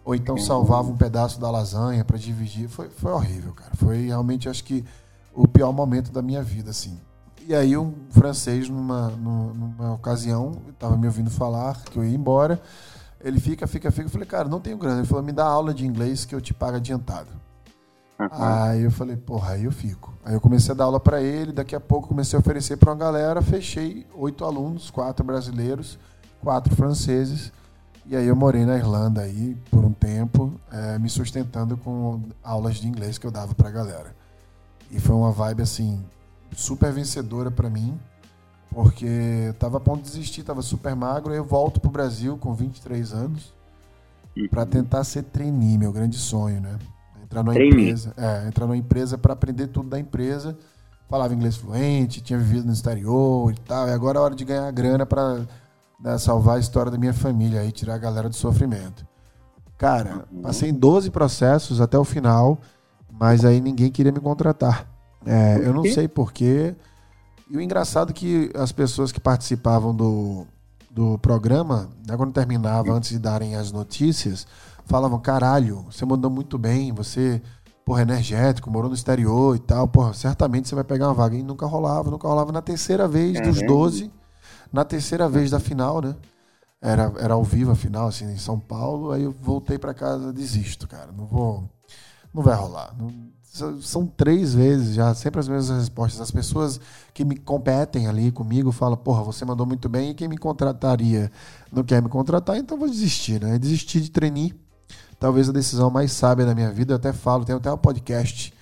Ou 0.04 0.16
então 0.16 0.36
salvava 0.38 0.90
um 0.90 0.98
pedaço 0.98 1.40
da 1.40 1.52
lasanha 1.52 2.04
para 2.04 2.18
dividir. 2.18 2.68
Foi, 2.68 2.90
foi 2.90 3.12
horrível, 3.12 3.54
cara. 3.54 3.72
Foi 3.76 4.08
realmente, 4.08 4.50
acho 4.50 4.64
que, 4.64 4.84
o 5.34 5.48
pior 5.48 5.72
momento 5.72 6.12
da 6.12 6.22
minha 6.22 6.42
vida, 6.42 6.72
assim. 6.72 7.00
E 7.48 7.56
aí, 7.56 7.76
um 7.76 7.94
francês, 8.12 8.70
numa, 8.70 9.10
nu- 9.10 9.54
numa 9.54 9.94
ocasião, 9.94 10.54
estava 10.70 10.96
me 10.96 11.08
ouvindo 11.08 11.30
falar 11.30 11.82
que 11.84 11.98
eu 11.98 12.04
ia 12.04 12.16
embora. 12.16 12.62
Ele 13.24 13.40
fica, 13.40 13.68
fica, 13.68 13.92
fica. 13.92 14.06
Eu 14.06 14.10
falei, 14.10 14.28
cara, 14.28 14.48
não 14.48 14.60
tenho 14.60 14.78
grana. 14.78 15.00
Ele 15.00 15.08
falou, 15.08 15.24
me 15.24 15.32
dá 15.32 15.46
aula 15.46 15.74
de 15.74 15.86
inglês 15.86 16.24
que 16.26 16.34
eu 16.34 16.42
te 16.42 16.54
pago 16.54 16.78
adiantado. 16.78 17.30
Aham. 18.20 18.64
Aí 18.70 18.84
eu 18.84 18.92
falei, 18.92 19.18
porra, 19.18 19.54
aí 19.54 19.66
eu 19.66 19.72
fico. 19.72 20.14
Aí 20.24 20.34
eu 20.34 20.42
comecei 20.42 20.72
a 20.72 20.76
dar 20.76 20.84
aula 20.86 21.00
pra 21.00 21.22
ele, 21.22 21.52
daqui 21.52 21.76
a 21.76 21.80
pouco 21.80 22.08
comecei 22.08 22.38
a 22.38 22.40
oferecer 22.40 22.78
pra 22.78 22.92
uma 22.92 22.96
galera, 22.98 23.42
fechei 23.42 24.06
oito 24.16 24.46
alunos, 24.46 24.92
quatro 24.92 25.26
brasileiros, 25.26 25.98
quatro 26.42 26.76
franceses. 26.76 27.52
E 28.06 28.16
aí 28.16 28.28
eu 28.28 28.36
morei 28.36 28.66
na 28.66 28.76
Irlanda 28.76 29.22
aí 29.22 29.58
por 29.72 29.84
um 29.84 29.92
tempo, 29.92 30.54
eh, 30.72 31.00
me 31.00 31.10
sustentando 31.10 31.76
com 31.78 32.22
aulas 32.44 32.76
de 32.78 32.88
inglês 32.88 33.18
que 33.18 33.26
eu 33.26 33.32
dava 33.32 33.56
pra 33.56 33.72
galera. 33.72 34.16
E 34.92 35.00
foi 35.00 35.16
uma 35.16 35.32
vibe 35.32 35.64
assim 35.64 36.04
super 36.56 36.92
vencedora 36.92 37.50
pra 37.52 37.70
mim, 37.70 38.00
porque 38.70 39.06
eu 39.48 39.54
tava 39.56 39.78
a 39.78 39.80
ponto 39.82 40.04
de 40.04 40.12
desistir, 40.12 40.44
tava 40.44 40.62
super 40.62 40.96
magro, 40.96 41.32
aí 41.32 41.38
eu 41.38 41.46
volto 41.46 41.80
pro 41.80 41.92
Brasil 41.92 42.38
com 42.38 42.54
23 42.54 43.14
anos 43.14 43.54
pra 44.50 44.66
tentar 44.66 45.04
ser 45.04 45.24
trainee, 45.24 45.78
meu 45.78 45.92
grande 45.92 46.18
sonho, 46.18 46.62
né? 46.62 46.78
Entrar 47.24 47.44
numa 47.44 47.54
Trainee. 47.54 47.90
empresa, 47.90 48.14
é, 48.18 48.48
entrar 48.48 48.66
numa 48.66 48.78
empresa 48.78 49.18
para 49.18 49.34
aprender 49.34 49.68
tudo 49.68 49.90
da 49.90 50.00
empresa. 50.00 50.58
Falava 51.10 51.34
inglês 51.34 51.58
fluente, 51.58 52.22
tinha 52.22 52.40
vivido 52.40 52.66
no 52.66 52.74
exterior 52.74 53.52
e 53.52 53.60
tal. 53.62 53.88
E 53.88 53.92
agora 53.92 54.18
é 54.18 54.22
hora 54.22 54.36
de 54.36 54.46
ganhar 54.46 54.70
grana 54.72 55.06
para 55.06 55.46
salvar 56.18 56.58
a 56.58 56.60
história 56.60 56.92
da 56.92 56.98
minha 56.98 57.14
família 57.14 57.64
e 57.66 57.72
tirar 57.72 57.96
a 57.96 57.98
galera 57.98 58.30
do 58.30 58.36
sofrimento. 58.36 59.06
Cara, 59.78 60.26
passei 60.42 60.70
em 60.70 60.74
12 60.74 61.10
processos 61.10 61.82
até 61.82 61.98
o 61.98 62.04
final, 62.04 62.60
mas 63.12 63.44
aí 63.44 63.60
ninguém 63.60 63.92
queria 63.92 64.12
me 64.12 64.20
contratar. 64.20 64.88
É, 65.26 65.58
eu 65.64 65.74
não 65.74 65.84
sei 65.84 66.08
porquê. 66.08 66.76
E 67.50 67.58
o 67.58 67.62
engraçado 67.62 68.12
é 68.12 68.14
que 68.14 68.50
as 68.56 68.72
pessoas 68.72 69.12
que 69.12 69.20
participavam 69.20 69.94
do, 69.94 70.48
do 70.90 71.18
programa, 71.20 71.90
né, 72.08 72.16
quando 72.16 72.34
terminava, 72.34 72.92
antes 72.94 73.10
de 73.10 73.20
darem 73.20 73.56
as 73.56 73.72
notícias, 73.72 74.48
falavam: 74.86 75.20
caralho, 75.20 75.86
você 75.92 76.06
mandou 76.06 76.32
muito 76.32 76.58
bem, 76.58 76.94
você, 76.94 77.42
porra, 77.86 78.04
energético, 78.04 78.72
morou 78.72 78.90
no 78.90 78.96
exterior 78.96 79.56
e 79.56 79.60
tal, 79.60 79.88
porra, 79.88 80.14
certamente 80.14 80.70
você 80.70 80.76
vai 80.76 80.84
pegar 80.84 81.08
uma 81.10 81.14
vaga. 81.14 81.36
E 81.36 81.44
nunca 81.44 81.66
rolava, 81.66 82.10
nunca 82.10 82.28
rolava. 82.28 82.52
Na 82.52 82.62
terceira 82.62 83.08
vez 83.08 83.34
dos 83.42 83.60
Caramba. 83.60 83.68
12, 83.68 84.12
na 84.72 84.86
terceira 84.86 85.28
vez 85.28 85.52
da 85.52 85.60
final, 85.60 86.02
né? 86.02 86.16
Era, 86.82 87.14
era 87.20 87.34
ao 87.36 87.44
vivo 87.44 87.72
a 87.72 87.76
final, 87.76 88.08
assim, 88.08 88.26
em 88.26 88.38
São 88.38 88.60
Paulo. 88.60 89.12
Aí 89.12 89.24
eu 89.24 89.32
voltei 89.32 89.78
pra 89.78 89.94
casa, 89.94 90.34
desisto, 90.34 90.88
cara. 90.88 91.12
Não 91.12 91.26
vou, 91.26 91.70
não 92.34 92.42
vai 92.42 92.56
rolar. 92.56 92.96
Não- 92.98 93.30
são 93.82 94.08
três 94.08 94.54
vezes 94.54 94.96
já, 94.96 95.14
sempre 95.14 95.42
as 95.42 95.48
mesmas 95.48 95.78
respostas. 95.78 96.22
As 96.22 96.32
pessoas 96.32 96.80
que 97.14 97.26
me 97.26 97.36
competem 97.36 98.08
ali 98.08 98.32
comigo 98.32 98.72
falam, 98.72 98.96
porra, 98.96 99.24
você 99.24 99.44
mandou 99.44 99.66
muito 99.66 99.90
bem 99.90 100.12
e 100.12 100.14
quem 100.14 100.28
me 100.30 100.38
contrataria 100.38 101.30
não 101.70 101.84
quer 101.84 102.02
me 102.02 102.08
contratar, 102.08 102.56
então 102.58 102.78
vou 102.78 102.90
desistir, 102.90 103.42
né? 103.42 103.60
Desistir 103.60 104.00
de 104.00 104.10
treinar. 104.10 104.52
Talvez 105.20 105.50
a 105.50 105.52
decisão 105.52 105.90
mais 105.90 106.14
sábia 106.14 106.46
da 106.46 106.56
minha 106.56 106.72
vida, 106.72 106.94
eu 106.94 106.96
até 106.96 107.12
falo, 107.12 107.44
tem 107.44 107.54
até 107.54 107.72
um 107.72 107.78
podcast 107.78 108.54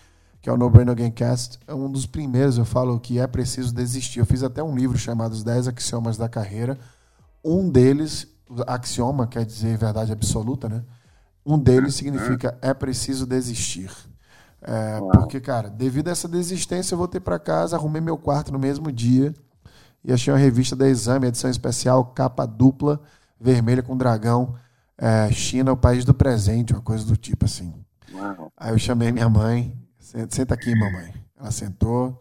que 0.41 0.49
é 0.49 0.53
o 0.53 0.57
No 0.57 0.69
Brain 0.69 0.89
Again 0.89 1.11
Cast, 1.11 1.59
é 1.67 1.73
um 1.73 1.91
dos 1.91 2.05
primeiros, 2.05 2.57
eu 2.57 2.65
falo 2.65 2.99
que 2.99 3.19
é 3.19 3.27
preciso 3.27 3.73
desistir. 3.73 4.19
Eu 4.19 4.25
fiz 4.25 4.41
até 4.41 4.63
um 4.63 4.75
livro 4.75 4.97
chamado 4.97 5.33
Os 5.33 5.43
10 5.43 5.67
Axiomas 5.67 6.17
da 6.17 6.29
Carreira. 6.29 6.79
Um 7.43 7.69
deles, 7.69 8.25
axioma 8.65 9.27
quer 9.27 9.45
dizer 9.45 9.77
verdade 9.77 10.11
absoluta, 10.11 10.69
né? 10.69 10.83
Um 11.45 11.59
deles 11.59 11.95
significa 11.95 12.57
é 12.61 12.73
preciso 12.73 13.25
desistir. 13.25 13.91
É, 14.61 14.99
porque, 15.13 15.39
cara, 15.39 15.69
devido 15.69 16.09
a 16.09 16.11
essa 16.11 16.27
desistência, 16.27 16.93
eu 16.93 16.97
voltei 16.97 17.19
para 17.19 17.39
casa, 17.39 17.75
arrumei 17.75 18.01
meu 18.01 18.17
quarto 18.17 18.51
no 18.51 18.59
mesmo 18.59 18.91
dia 18.91 19.33
e 20.03 20.11
achei 20.11 20.33
uma 20.33 20.39
revista 20.39 20.75
da 20.75 20.87
Exame, 20.87 21.27
edição 21.27 21.49
especial, 21.49 22.05
capa 22.05 22.45
dupla, 22.45 22.99
vermelha 23.39 23.81
com 23.81 23.97
dragão, 23.97 24.55
é, 24.97 25.31
China, 25.31 25.71
o 25.71 25.77
país 25.77 26.03
do 26.03 26.13
presente, 26.13 26.73
uma 26.73 26.81
coisa 26.81 27.05
do 27.05 27.15
tipo 27.15 27.45
assim. 27.45 27.73
Uau. 28.13 28.51
Aí 28.57 28.71
eu 28.73 28.79
chamei 28.79 29.11
minha 29.11 29.29
mãe, 29.29 29.77
senta, 29.97 30.53
aqui, 30.53 30.75
mamãe. 30.75 31.13
Ela 31.39 31.51
sentou, 31.51 32.19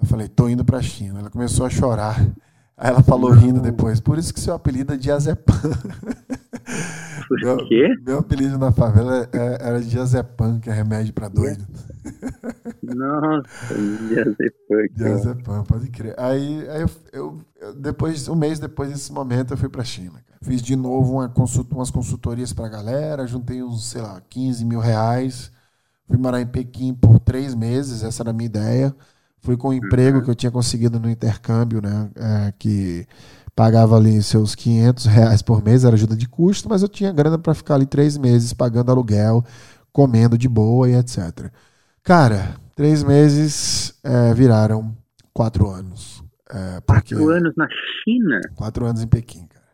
eu 0.00 0.06
falei, 0.06 0.28
tô 0.28 0.48
indo 0.48 0.64
pra 0.64 0.82
China. 0.82 1.20
Ela 1.20 1.30
começou 1.30 1.64
a 1.64 1.70
chorar. 1.70 2.20
Aí 2.76 2.90
ela 2.90 3.02
falou 3.02 3.30
rindo 3.30 3.60
depois, 3.60 4.00
por 4.00 4.18
isso 4.18 4.34
que 4.34 4.40
seu 4.40 4.54
apelido 4.54 4.92
é 4.94 4.96
Diazepam. 4.96 5.54
Por 7.28 7.40
Meu, 7.40 7.56
quê? 7.68 7.88
meu 8.04 8.18
apelido 8.18 8.58
na 8.58 8.72
favela 8.72 9.28
é- 9.32 9.58
era 9.60 9.80
Diazepam, 9.80 10.58
que 10.60 10.68
é 10.68 10.72
remédio 10.72 11.12
pra 11.14 11.28
doido. 11.28 11.64
Nossa, 12.82 13.74
Diazepam. 14.08 14.86
Diazepam, 14.94 15.64
pode 15.64 15.88
crer. 15.90 16.14
Aí, 16.18 16.68
aí 16.68 16.82
eu, 16.82 16.90
eu- 17.12 17.40
eu- 17.60 17.74
depois, 17.74 18.28
um 18.28 18.34
mês 18.34 18.58
depois 18.58 18.90
desse 18.90 19.12
momento, 19.12 19.52
eu 19.52 19.56
fui 19.56 19.68
pra 19.68 19.84
China. 19.84 20.20
Fiz 20.42 20.60
de 20.60 20.76
novo 20.76 21.14
uma 21.14 21.28
consult, 21.28 21.72
umas 21.72 21.90
consultorias 21.90 22.52
pra 22.52 22.68
galera, 22.68 23.26
juntei 23.26 23.62
uns, 23.62 23.86
sei 23.86 24.02
lá, 24.02 24.20
15 24.28 24.64
mil 24.64 24.80
reais. 24.80 25.50
Fui 26.06 26.18
morar 26.18 26.40
em 26.42 26.46
Pequim 26.46 26.92
por 26.92 27.18
três 27.18 27.54
meses, 27.54 28.02
essa 28.02 28.22
era 28.22 28.30
a 28.30 28.34
minha 28.34 28.46
ideia. 28.46 28.94
Fui 29.44 29.58
com 29.58 29.68
o 29.68 29.74
emprego 29.74 30.22
que 30.22 30.30
eu 30.30 30.34
tinha 30.34 30.50
conseguido 30.50 30.98
no 30.98 31.08
intercâmbio, 31.08 31.82
né? 31.82 32.10
é, 32.16 32.52
que 32.58 33.06
pagava 33.54 33.94
ali 33.94 34.22
seus 34.22 34.54
500 34.54 35.04
reais 35.04 35.42
por 35.42 35.62
mês, 35.62 35.84
era 35.84 35.94
ajuda 35.94 36.16
de 36.16 36.26
custo, 36.26 36.66
mas 36.66 36.80
eu 36.80 36.88
tinha 36.88 37.12
grana 37.12 37.38
para 37.38 37.52
ficar 37.52 37.74
ali 37.74 37.84
três 37.84 38.16
meses 38.16 38.54
pagando 38.54 38.90
aluguel, 38.90 39.44
comendo 39.92 40.38
de 40.38 40.48
boa 40.48 40.88
e 40.88 40.94
etc. 40.94 41.50
Cara, 42.02 42.56
três 42.74 43.04
meses 43.04 43.94
é, 44.02 44.32
viraram 44.32 44.96
quatro 45.34 45.68
anos. 45.68 46.24
É, 46.50 46.80
porque, 46.80 47.14
Quatro 47.14 47.30
anos 47.30 47.52
na 47.54 47.68
China? 48.02 48.40
Quatro 48.54 48.86
anos 48.86 49.02
em 49.02 49.06
Pequim, 49.06 49.46
cara. 49.46 49.64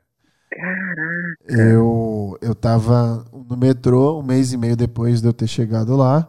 Caraca. 0.51 1.63
Eu, 1.63 2.37
eu 2.43 2.57
tava 2.57 3.25
no 3.49 3.57
metrô 3.57 4.19
um 4.19 4.23
mês 4.25 4.53
e 4.53 4.57
meio 4.57 4.77
depois 4.77 5.21
de 5.21 5.29
eu 5.29 5.33
ter 5.33 5.47
chegado 5.47 5.97
lá. 5.97 6.29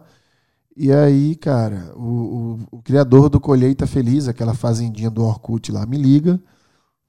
E 0.76 0.90
aí, 0.90 1.36
cara, 1.36 1.92
o, 1.94 2.58
o, 2.70 2.78
o 2.78 2.82
criador 2.82 3.28
do 3.28 3.38
Colheita 3.38 3.86
Feliz, 3.86 4.26
aquela 4.26 4.54
fazendinha 4.54 5.10
do 5.10 5.22
Orkut 5.22 5.70
lá, 5.70 5.84
me 5.84 5.98
liga. 5.98 6.40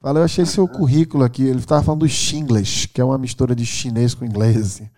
Fala, 0.02 0.20
eu 0.20 0.24
achei 0.26 0.46
seu 0.46 0.68
currículo 0.68 1.24
aqui. 1.24 1.44
Ele 1.44 1.62
tava 1.62 1.82
falando 1.82 2.02
do 2.02 2.10
Xinglish, 2.10 2.90
que 2.90 3.00
é 3.00 3.04
uma 3.06 3.18
mistura 3.18 3.56
de 3.56 3.66
chinês 3.66 4.14
com 4.14 4.26
inglês. 4.26 4.58
assim. 4.58 4.90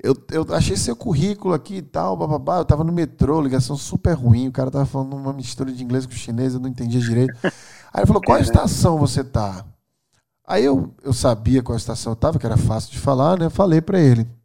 Eu, 0.00 0.16
eu 0.30 0.46
achei 0.54 0.76
seu 0.76 0.94
currículo 0.94 1.52
aqui 1.52 1.78
e 1.78 1.82
tal, 1.82 2.16
bababá. 2.16 2.58
Eu 2.58 2.64
tava 2.64 2.84
no 2.84 2.92
metrô, 2.92 3.40
ligação 3.40 3.76
super 3.76 4.12
ruim. 4.12 4.46
O 4.46 4.52
cara 4.52 4.70
tava 4.70 4.86
falando 4.86 5.16
uma 5.16 5.32
mistura 5.32 5.72
de 5.72 5.82
inglês 5.82 6.06
com 6.06 6.12
chinês, 6.12 6.54
eu 6.54 6.60
não 6.60 6.68
entendia 6.68 7.00
direito. 7.00 7.36
Aí 7.42 8.00
ele 8.00 8.06
falou: 8.06 8.22
qual 8.22 8.38
estação 8.38 8.96
você 8.96 9.24
tá? 9.24 9.64
Aí 10.46 10.64
eu, 10.64 10.94
eu 11.02 11.12
sabia 11.12 11.62
qual 11.62 11.76
estação 11.76 12.12
eu 12.12 12.16
tava, 12.16 12.38
que 12.38 12.46
era 12.46 12.56
fácil 12.56 12.92
de 12.92 12.98
falar, 13.00 13.38
né? 13.38 13.50
Falei 13.50 13.80
pra 13.80 14.00
ele. 14.00 14.37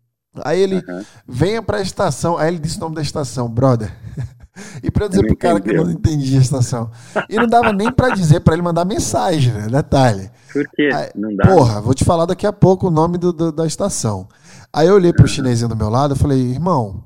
Aí 0.44 0.60
ele, 0.60 0.78
Aham. 0.90 1.06
venha 1.28 1.62
pra 1.62 1.82
estação. 1.82 2.38
Aí 2.38 2.48
ele 2.50 2.60
disse 2.60 2.78
o 2.78 2.82
nome 2.82 2.96
da 2.96 3.02
estação, 3.02 3.50
brother. 3.50 3.92
E 4.84 4.92
pra 4.92 5.06
eu 5.06 5.10
dizer 5.10 5.26
pro 5.26 5.36
cara 5.36 5.60
que 5.60 5.72
eu 5.72 5.84
não 5.84 5.90
entendia 5.92 6.38
a 6.38 6.42
estação. 6.44 6.92
E 7.28 7.36
não 7.38 7.48
dava 7.48 7.74
nem 7.74 7.92
pra 7.92 8.10
dizer 8.12 8.40
pra 8.42 8.54
ele 8.54 8.62
mandar 8.62 8.86
mensagem, 8.86 9.52
né? 9.52 9.66
Detalhe. 9.68 10.30
Por 10.54 10.64
quê? 10.76 10.92
Aí, 10.94 11.10
Não 11.16 11.36
dá. 11.36 11.48
Porra, 11.48 11.82
vou 11.82 11.92
te 11.96 12.06
falar 12.06 12.28
daqui 12.28 12.46
a 12.46 12.54
pouco 12.54 12.86
o 12.86 12.92
nome 12.92 13.18
do- 13.18 13.34
do- 13.34 13.52
da 13.52 13.66
estação. 13.66 14.28
Aí 14.72 14.88
eu 14.88 14.94
olhei 14.94 15.12
pro 15.12 15.28
chinesinho 15.28 15.68
do 15.70 15.76
meu 15.76 15.90
lado 15.90 16.14
e 16.14 16.18
falei, 16.20 16.40
irmão, 16.52 17.04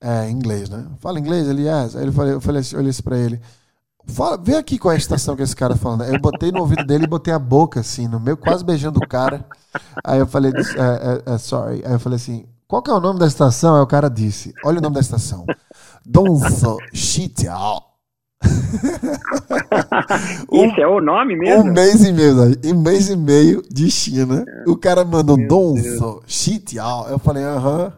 é 0.00 0.30
inglês, 0.30 0.68
né? 0.70 0.84
Fala 1.00 1.18
inglês? 1.18 1.48
Ele, 1.48 1.62
yes. 1.68 1.96
Aí 1.96 2.02
ele 2.04 2.12
falei, 2.12 2.34
eu 2.34 2.40
falei 2.40 2.60
assim, 2.60 2.76
eu 2.76 2.78
olhei 2.78 2.90
assim 2.90 3.02
pra 3.02 3.18
ele. 3.18 3.40
Fala, 4.10 4.38
vê 4.42 4.56
aqui 4.56 4.78
qual 4.78 4.92
é 4.92 4.94
a 4.94 4.98
estação 4.98 5.36
que 5.36 5.42
esse 5.42 5.54
cara 5.54 5.74
tá 5.74 5.80
falando. 5.80 6.04
Eu 6.04 6.18
botei 6.20 6.50
no 6.50 6.60
ouvido 6.60 6.84
dele 6.84 7.04
e 7.04 7.08
botei 7.08 7.32
a 7.32 7.38
boca 7.38 7.80
assim, 7.80 8.08
no 8.08 8.18
meio, 8.18 8.36
quase 8.36 8.64
beijando 8.64 8.98
o 8.98 9.06
cara. 9.06 9.44
Aí 10.04 10.18
eu 10.18 10.26
falei, 10.26 10.50
é, 10.52 11.30
é, 11.30 11.34
é, 11.34 11.38
sorry. 11.38 11.82
Aí 11.84 11.92
eu 11.92 12.00
falei 12.00 12.16
assim, 12.16 12.46
qual 12.66 12.82
que 12.82 12.90
é 12.90 12.94
o 12.94 13.00
nome 13.00 13.18
da 13.18 13.26
estação? 13.26 13.76
Aí 13.76 13.82
o 13.82 13.86
cara 13.86 14.08
disse, 14.08 14.52
olha 14.64 14.78
o 14.78 14.82
nome 14.82 14.94
da 14.94 15.00
estação. 15.00 15.44
Donzo 16.04 16.78
Xitiao. 16.92 17.84
Esse 20.52 20.80
é 20.80 20.86
o 20.86 21.00
nome 21.00 21.34
Um 21.34 21.38
mesmo? 21.38 21.72
mês 21.72 22.04
e 22.04 22.12
meio, 22.12 22.34
né? 22.34 22.54
um 22.66 22.80
mês 22.80 23.08
e 23.10 23.16
meio 23.16 23.62
de 23.70 23.90
China. 23.90 24.44
O 24.66 24.76
cara 24.76 25.04
mandou 25.04 25.36
Donzo, 25.48 26.22
Xitiao. 26.26 27.08
Eu 27.08 27.18
falei, 27.18 27.44
aham, 27.44 27.92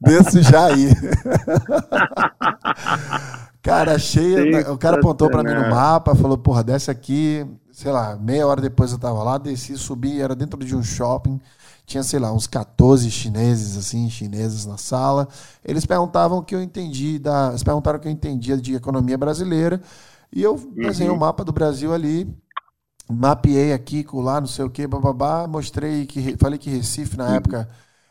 desço 0.00 0.42
já 0.42 0.66
aí. 0.66 0.90
cara, 3.62 3.98
cheia. 3.98 4.70
O 4.72 4.78
cara 4.78 4.98
apontou 4.98 5.30
pra 5.30 5.42
mim 5.42 5.54
no 5.54 5.70
mapa, 5.70 6.14
falou, 6.14 6.38
porra, 6.38 6.62
desce 6.62 6.90
aqui. 6.90 7.46
Sei 7.72 7.90
lá, 7.90 8.16
meia 8.16 8.46
hora 8.46 8.60
depois 8.60 8.92
eu 8.92 8.98
tava 8.98 9.22
lá, 9.22 9.38
desci, 9.38 9.76
subi, 9.76 10.20
era 10.20 10.34
dentro 10.34 10.62
de 10.64 10.76
um 10.76 10.82
shopping. 10.82 11.40
Tinha, 11.86 12.02
sei 12.02 12.20
lá, 12.20 12.32
uns 12.32 12.46
14 12.46 13.10
chineses, 13.10 13.76
assim, 13.76 14.08
chineses 14.08 14.66
na 14.66 14.76
sala. 14.76 15.26
Eles 15.64 15.84
perguntavam 15.86 16.38
o 16.38 16.42
que 16.42 16.54
eu 16.54 16.62
entendi 16.62 17.18
da. 17.18 17.48
Eles 17.48 17.62
perguntaram 17.62 17.98
o 17.98 18.00
que 18.00 18.06
eu 18.06 18.12
entendia 18.12 18.56
de 18.56 18.74
economia 18.74 19.18
brasileira. 19.18 19.80
E 20.32 20.42
eu 20.42 20.56
desenhei 20.76 21.12
o 21.12 21.18
mapa 21.18 21.44
do 21.44 21.52
Brasil 21.52 21.92
ali, 21.92 22.32
mapeei 23.10 23.72
aqui, 23.72 24.06
lá, 24.12 24.40
não 24.40 24.46
sei 24.46 24.64
o 24.64 24.70
que, 24.70 24.86
bababá, 24.86 25.46
mostrei 25.48 26.06
que. 26.06 26.36
Falei 26.36 26.58
que 26.58 26.70
Recife, 26.70 27.16
na 27.16 27.34
época, 27.34 27.68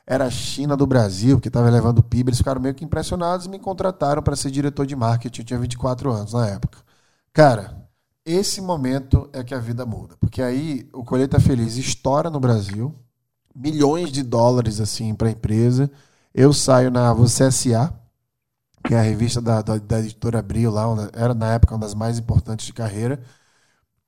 era 0.09 0.25
a 0.25 0.31
China 0.31 0.75
do 0.75 0.87
Brasil, 0.87 1.39
que 1.39 1.49
estava 1.49 1.69
levando 1.69 1.99
o 1.99 2.03
PIB. 2.03 2.29
Eles 2.31 2.39
ficaram 2.39 2.59
meio 2.59 2.73
que 2.73 2.83
impressionados 2.83 3.45
e 3.45 3.49
me 3.49 3.59
contrataram 3.59 4.23
para 4.23 4.35
ser 4.35 4.49
diretor 4.49 4.87
de 4.87 4.95
marketing. 4.95 5.41
Eu 5.41 5.45
tinha 5.45 5.59
24 5.59 6.11
anos 6.11 6.33
na 6.33 6.47
época. 6.47 6.79
Cara, 7.31 7.87
esse 8.25 8.59
momento 8.59 9.29
é 9.31 9.43
que 9.43 9.53
a 9.53 9.59
vida 9.59 9.85
muda. 9.85 10.15
Porque 10.19 10.41
aí 10.41 10.89
o 10.93 11.03
Colheita 11.03 11.39
Feliz 11.39 11.77
estoura 11.77 12.31
no 12.31 12.39
Brasil, 12.39 12.91
milhões 13.55 14.11
de 14.11 14.23
dólares 14.23 14.81
assim 14.81 15.13
para 15.13 15.27
a 15.27 15.31
empresa. 15.31 15.91
Eu 16.33 16.53
saio 16.53 16.89
na 16.89 17.13
Você 17.13 17.43
S.A., 17.43 17.93
que 18.83 18.95
é 18.95 18.99
a 18.99 19.03
revista 19.03 19.39
da, 19.39 19.61
da, 19.61 19.77
da 19.77 19.99
editora 19.99 20.39
Abril 20.39 20.71
lá, 20.71 20.85
era 21.13 21.35
na 21.35 21.53
época 21.53 21.75
uma 21.75 21.81
das 21.81 21.93
mais 21.93 22.17
importantes 22.17 22.65
de 22.65 22.73
carreira. 22.73 23.21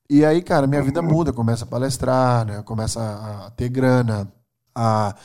E 0.09 0.25
aí, 0.25 0.41
cara, 0.41 0.65
minha 0.65 0.81
vida 0.81 1.01
muda, 1.01 1.31
começa 1.31 1.63
a 1.63 1.67
palestrar, 1.67 2.45
né? 2.45 2.63
Começa 2.63 2.99
a 3.45 3.51
ter 3.51 3.69
grana, 3.69 4.31
a 4.75 5.15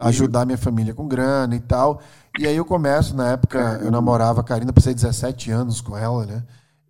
ajudar 0.00 0.44
minha 0.44 0.58
família 0.58 0.94
com 0.94 1.06
grana 1.06 1.54
e 1.54 1.60
tal. 1.60 2.00
E 2.38 2.46
aí 2.46 2.56
eu 2.56 2.64
começo, 2.64 3.14
na 3.16 3.30
época, 3.32 3.80
eu 3.82 3.90
namorava 3.90 4.40
a 4.40 4.44
Karina, 4.44 4.72
passei 4.72 4.94
17 4.94 5.50
anos 5.50 5.80
com 5.80 5.96
ela, 5.96 6.26
né? 6.26 6.44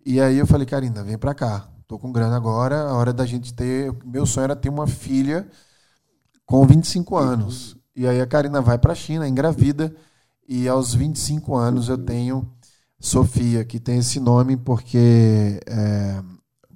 E 0.05 0.19
aí 0.19 0.37
eu 0.37 0.47
falei, 0.47 0.65
Karina, 0.65 1.03
vem 1.03 1.17
pra 1.17 1.33
cá. 1.33 1.67
Tô 1.87 1.99
com 1.99 2.11
grana 2.11 2.35
agora, 2.37 2.81
a 2.83 2.93
hora 2.93 3.11
da 3.13 3.25
gente 3.25 3.53
ter. 3.53 3.93
Meu 4.05 4.25
sonho 4.25 4.45
era 4.45 4.55
ter 4.55 4.69
uma 4.69 4.87
filha 4.87 5.47
com 6.45 6.65
25 6.65 7.17
anos. 7.17 7.77
E 7.95 8.07
aí 8.07 8.21
a 8.21 8.27
Karina 8.27 8.61
vai 8.61 8.77
pra 8.77 8.95
China, 8.95 9.27
engravida, 9.27 9.93
e 10.47 10.67
aos 10.67 10.93
25 10.93 11.55
anos 11.55 11.89
eu 11.89 11.97
tenho 11.97 12.49
Sofia, 12.99 13.65
que 13.65 13.79
tem 13.79 13.99
esse 13.99 14.19
nome 14.19 14.55
porque 14.55 15.59
é, 15.67 16.21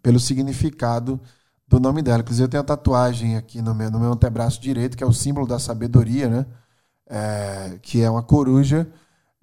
pelo 0.01 0.19
significado 0.19 1.19
do 1.67 1.79
nome 1.79 2.01
dela. 2.01 2.21
Inclusive 2.21 2.45
eu 2.45 2.49
tenho 2.49 2.61
a 2.61 2.65
tatuagem 2.65 3.37
aqui 3.37 3.61
no 3.61 3.73
meu, 3.73 3.91
no 3.91 3.99
meu 3.99 4.11
antebraço 4.13 4.61
direito, 4.61 4.95
que 4.97 5.03
é 5.03 5.07
o 5.07 5.13
símbolo 5.13 5.47
da 5.47 5.59
sabedoria, 5.59 6.29
né? 6.29 6.45
É, 7.07 7.79
que 7.81 8.01
é 8.01 8.09
uma 8.09 8.23
coruja. 8.23 8.87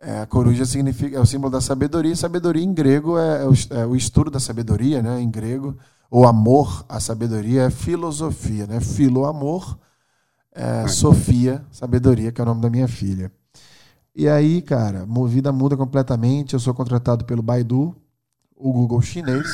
É, 0.00 0.20
a 0.20 0.26
coruja 0.26 0.64
significa 0.64 1.16
é 1.16 1.20
o 1.20 1.26
símbolo 1.26 1.50
da 1.50 1.60
sabedoria. 1.60 2.14
Sabedoria 2.16 2.62
em 2.64 2.74
grego 2.74 3.18
é, 3.18 3.42
é 3.42 3.46
o, 3.46 3.52
é 3.82 3.86
o 3.86 3.96
estudo 3.96 4.30
da 4.30 4.40
sabedoria, 4.40 5.02
né? 5.02 5.20
Em 5.20 5.30
grego, 5.30 5.76
o 6.10 6.26
amor 6.26 6.84
à 6.88 7.00
sabedoria 7.00 7.62
é 7.62 7.70
filosofia, 7.70 8.66
né? 8.66 8.80
Filo 8.80 9.24
amor, 9.24 9.78
é, 10.52 10.86
Sofia 10.88 11.64
sabedoria, 11.70 12.32
que 12.32 12.40
é 12.40 12.44
o 12.44 12.46
nome 12.46 12.60
da 12.60 12.70
minha 12.70 12.88
filha. 12.88 13.32
E 14.14 14.28
aí, 14.28 14.60
cara, 14.60 15.04
a 15.08 15.26
vida 15.26 15.52
muda 15.52 15.76
completamente. 15.76 16.54
Eu 16.54 16.60
sou 16.60 16.74
contratado 16.74 17.24
pelo 17.24 17.42
Baidu, 17.42 17.96
o 18.56 18.72
Google 18.72 19.00
chinês. 19.00 19.46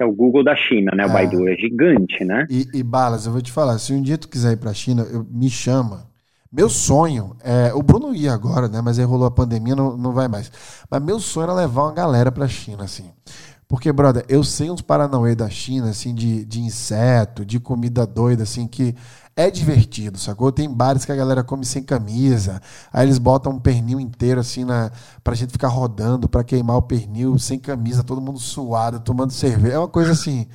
Que 0.00 0.04
é 0.04 0.06
o 0.06 0.12
Google 0.12 0.42
da 0.42 0.56
China, 0.56 0.92
né? 0.96 1.04
O 1.04 1.10
É. 1.10 1.12
Baidu 1.12 1.46
é 1.46 1.54
gigante, 1.56 2.24
né? 2.24 2.46
E, 2.48 2.66
e 2.72 2.82
Balas, 2.82 3.26
eu 3.26 3.32
vou 3.32 3.42
te 3.42 3.52
falar, 3.52 3.78
se 3.78 3.92
um 3.92 4.00
dia 4.00 4.16
tu 4.16 4.28
quiser 4.30 4.52
ir 4.52 4.56
pra 4.56 4.72
China, 4.72 5.02
eu- 5.02 5.26
me 5.30 5.50
chama. 5.50 6.06
Meu 6.50 6.70
sonho 6.70 7.36
é. 7.44 7.70
O 7.74 7.82
Bruno 7.82 8.14
ia 8.14 8.32
agora, 8.32 8.66
né? 8.66 8.80
Mas 8.80 8.98
aí 8.98 9.04
rolou 9.04 9.26
a 9.26 9.30
pandemia, 9.30 9.76
não, 9.76 9.98
não 9.98 10.12
vai 10.12 10.26
mais. 10.26 10.50
Mas 10.90 11.02
meu 11.02 11.20
sonho 11.20 11.44
era 11.44 11.52
levar 11.52 11.82
uma 11.82 11.92
galera 11.92 12.32
pra 12.32 12.48
China, 12.48 12.84
assim. 12.84 13.10
Porque, 13.68 13.92
brother, 13.92 14.24
eu 14.26 14.42
sei 14.42 14.70
uns 14.70 14.80
paranauê 14.80 15.34
da 15.34 15.50
China, 15.50 15.90
assim, 15.90 16.14
de, 16.14 16.46
de 16.46 16.60
inseto, 16.60 17.44
de 17.44 17.60
comida 17.60 18.06
doida, 18.06 18.42
assim, 18.44 18.66
que 18.66 18.96
é 19.40 19.50
divertido, 19.50 20.18
sacou? 20.18 20.52
Tem 20.52 20.68
bares 20.68 21.04
que 21.04 21.12
a 21.12 21.16
galera 21.16 21.42
come 21.42 21.64
sem 21.64 21.82
camisa, 21.82 22.60
aí 22.92 23.06
eles 23.06 23.18
botam 23.18 23.52
um 23.52 23.58
pernil 23.58 23.98
inteiro, 23.98 24.40
assim, 24.40 24.64
na, 24.64 24.90
pra 25.24 25.34
gente 25.34 25.52
ficar 25.52 25.68
rodando, 25.68 26.28
pra 26.28 26.44
queimar 26.44 26.76
o 26.76 26.82
pernil, 26.82 27.38
sem 27.38 27.58
camisa, 27.58 28.04
todo 28.04 28.20
mundo 28.20 28.38
suado, 28.38 29.00
tomando 29.00 29.32
cerveja. 29.32 29.74
É 29.74 29.78
uma 29.78 29.88
coisa 29.88 30.12
assim. 30.12 30.46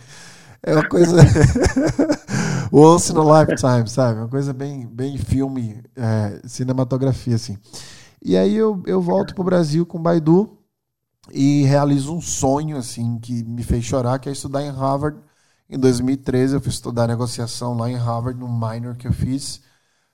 É 0.61 0.73
uma 0.73 0.87
coisa. 0.87 1.15
Once 2.71 3.11
in 3.11 3.17
a 3.17 3.39
lifetime, 3.39 3.87
sabe? 3.87 4.19
Uma 4.19 4.27
coisa 4.27 4.53
bem, 4.53 4.85
bem 4.87 5.17
filme, 5.17 5.81
é, 5.95 6.41
cinematografia, 6.45 7.35
assim. 7.35 7.57
E 8.23 8.35
aí 8.37 8.55
eu, 8.55 8.81
eu 8.85 9.01
volto 9.01 9.35
pro 9.35 9.43
Brasil 9.43 9.85
com 9.85 9.97
o 9.97 10.01
Baidu 10.01 10.57
e 11.31 11.63
realizo 11.63 12.13
um 12.13 12.21
sonho, 12.21 12.77
assim, 12.77 13.17
que 13.19 13.43
me 13.43 13.63
fez 13.63 13.83
chorar, 13.83 14.19
que 14.19 14.29
é 14.29 14.31
estudar 14.31 14.63
em 14.63 14.71
Harvard. 14.71 15.19
Em 15.69 15.79
2013 15.79 16.55
eu 16.55 16.61
fui 16.61 16.69
estudar 16.71 17.07
negociação 17.07 17.75
lá 17.77 17.89
em 17.89 17.95
Harvard, 17.95 18.39
no 18.39 18.47
minor 18.47 18.95
que 18.97 19.07
eu 19.07 19.13
fiz. 19.13 19.61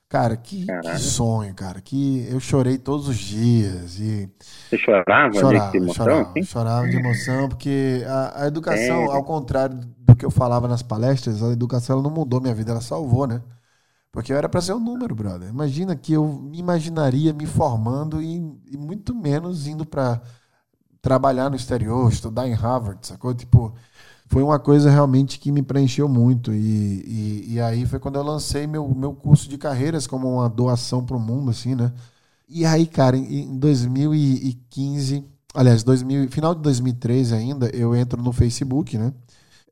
Cara, 0.08 0.36
que, 0.36 0.72
que 0.80 0.96
sonho, 0.98 1.54
cara. 1.54 1.80
Que 1.82 2.26
eu 2.30 2.40
chorei 2.40 2.78
todos 2.78 3.08
os 3.08 3.18
dias. 3.18 3.98
E 4.00 4.30
Você 4.68 4.78
chorava, 4.78 5.32
chorava, 5.32 5.70
de 5.70 5.78
emoção? 5.78 6.20
chorava, 6.24 6.30
assim? 6.36 6.46
chorava 6.46 6.88
de 6.88 6.96
emoção, 6.96 7.48
porque 7.48 8.04
a, 8.06 8.44
a 8.44 8.46
educação, 8.46 9.10
ao 9.10 9.22
contrário 9.24 9.78
do 9.98 10.14
que 10.16 10.24
eu 10.24 10.30
falava 10.30 10.68
nas 10.68 10.82
palestras, 10.82 11.42
a 11.42 11.52
educação 11.52 11.94
ela 11.94 12.02
não 12.02 12.10
mudou 12.10 12.40
minha 12.40 12.54
vida, 12.54 12.72
ela 12.72 12.80
salvou, 12.80 13.26
né? 13.26 13.42
Porque 14.12 14.32
eu 14.32 14.36
era 14.38 14.48
para 14.48 14.60
ser 14.62 14.74
um 14.74 14.80
número, 14.80 15.14
brother. 15.14 15.48
Imagina 15.50 15.96
que 15.96 16.12
eu 16.14 16.26
me 16.28 16.58
imaginaria 16.58 17.32
me 17.32 17.46
formando 17.46 18.22
e, 18.22 18.36
e 18.70 18.76
muito 18.78 19.14
menos 19.14 19.66
indo 19.66 19.86
para 19.86 20.22
trabalhar 21.02 21.50
no 21.50 21.56
exterior, 21.56 22.10
estudar 22.12 22.48
em 22.48 22.54
Harvard, 22.54 23.06
sacou? 23.06 23.34
Tipo, 23.34 23.74
foi 24.32 24.42
uma 24.42 24.58
coisa 24.58 24.90
realmente 24.90 25.38
que 25.38 25.52
me 25.52 25.62
preencheu 25.62 26.08
muito. 26.08 26.54
E, 26.54 26.56
e, 26.56 27.44
e 27.52 27.60
aí 27.60 27.84
foi 27.84 27.98
quando 27.98 28.16
eu 28.16 28.22
lancei 28.22 28.66
meu, 28.66 28.88
meu 28.88 29.12
curso 29.12 29.46
de 29.46 29.58
carreiras 29.58 30.06
como 30.06 30.26
uma 30.36 30.48
doação 30.48 31.04
para 31.04 31.18
o 31.18 31.20
mundo, 31.20 31.50
assim, 31.50 31.74
né? 31.74 31.92
E 32.48 32.64
aí, 32.64 32.86
cara, 32.86 33.14
em 33.14 33.42
em 33.42 33.58
2015, 33.58 35.22
aliás, 35.54 35.82
2000, 35.84 36.30
final 36.30 36.54
de 36.54 36.62
2013 36.62 37.34
ainda, 37.34 37.68
eu 37.76 37.94
entro 37.94 38.22
no 38.22 38.32
Facebook, 38.32 38.96
né? 38.96 39.12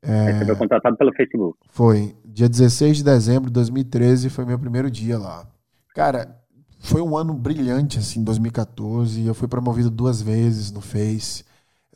Aí 0.02 0.38
Você 0.38 0.44
foi 0.44 0.56
contratado 0.56 0.96
pelo 0.96 1.12
Facebook. 1.14 1.58
Foi 1.70 2.14
dia 2.22 2.48
16 2.48 2.98
de 2.98 3.04
dezembro 3.04 3.48
de 3.48 3.54
2013, 3.54 4.28
foi 4.28 4.44
meu 4.44 4.58
primeiro 4.58 4.90
dia 4.90 5.18
lá. 5.18 5.46
Cara, 5.94 6.36
foi 6.80 7.00
um 7.00 7.16
ano 7.16 7.32
brilhante, 7.32 7.98
assim, 7.98 8.22
2014. 8.22 9.24
Eu 9.24 9.32
fui 9.32 9.48
promovido 9.48 9.90
duas 9.90 10.20
vezes 10.20 10.70
no 10.70 10.82
Face. 10.82 11.44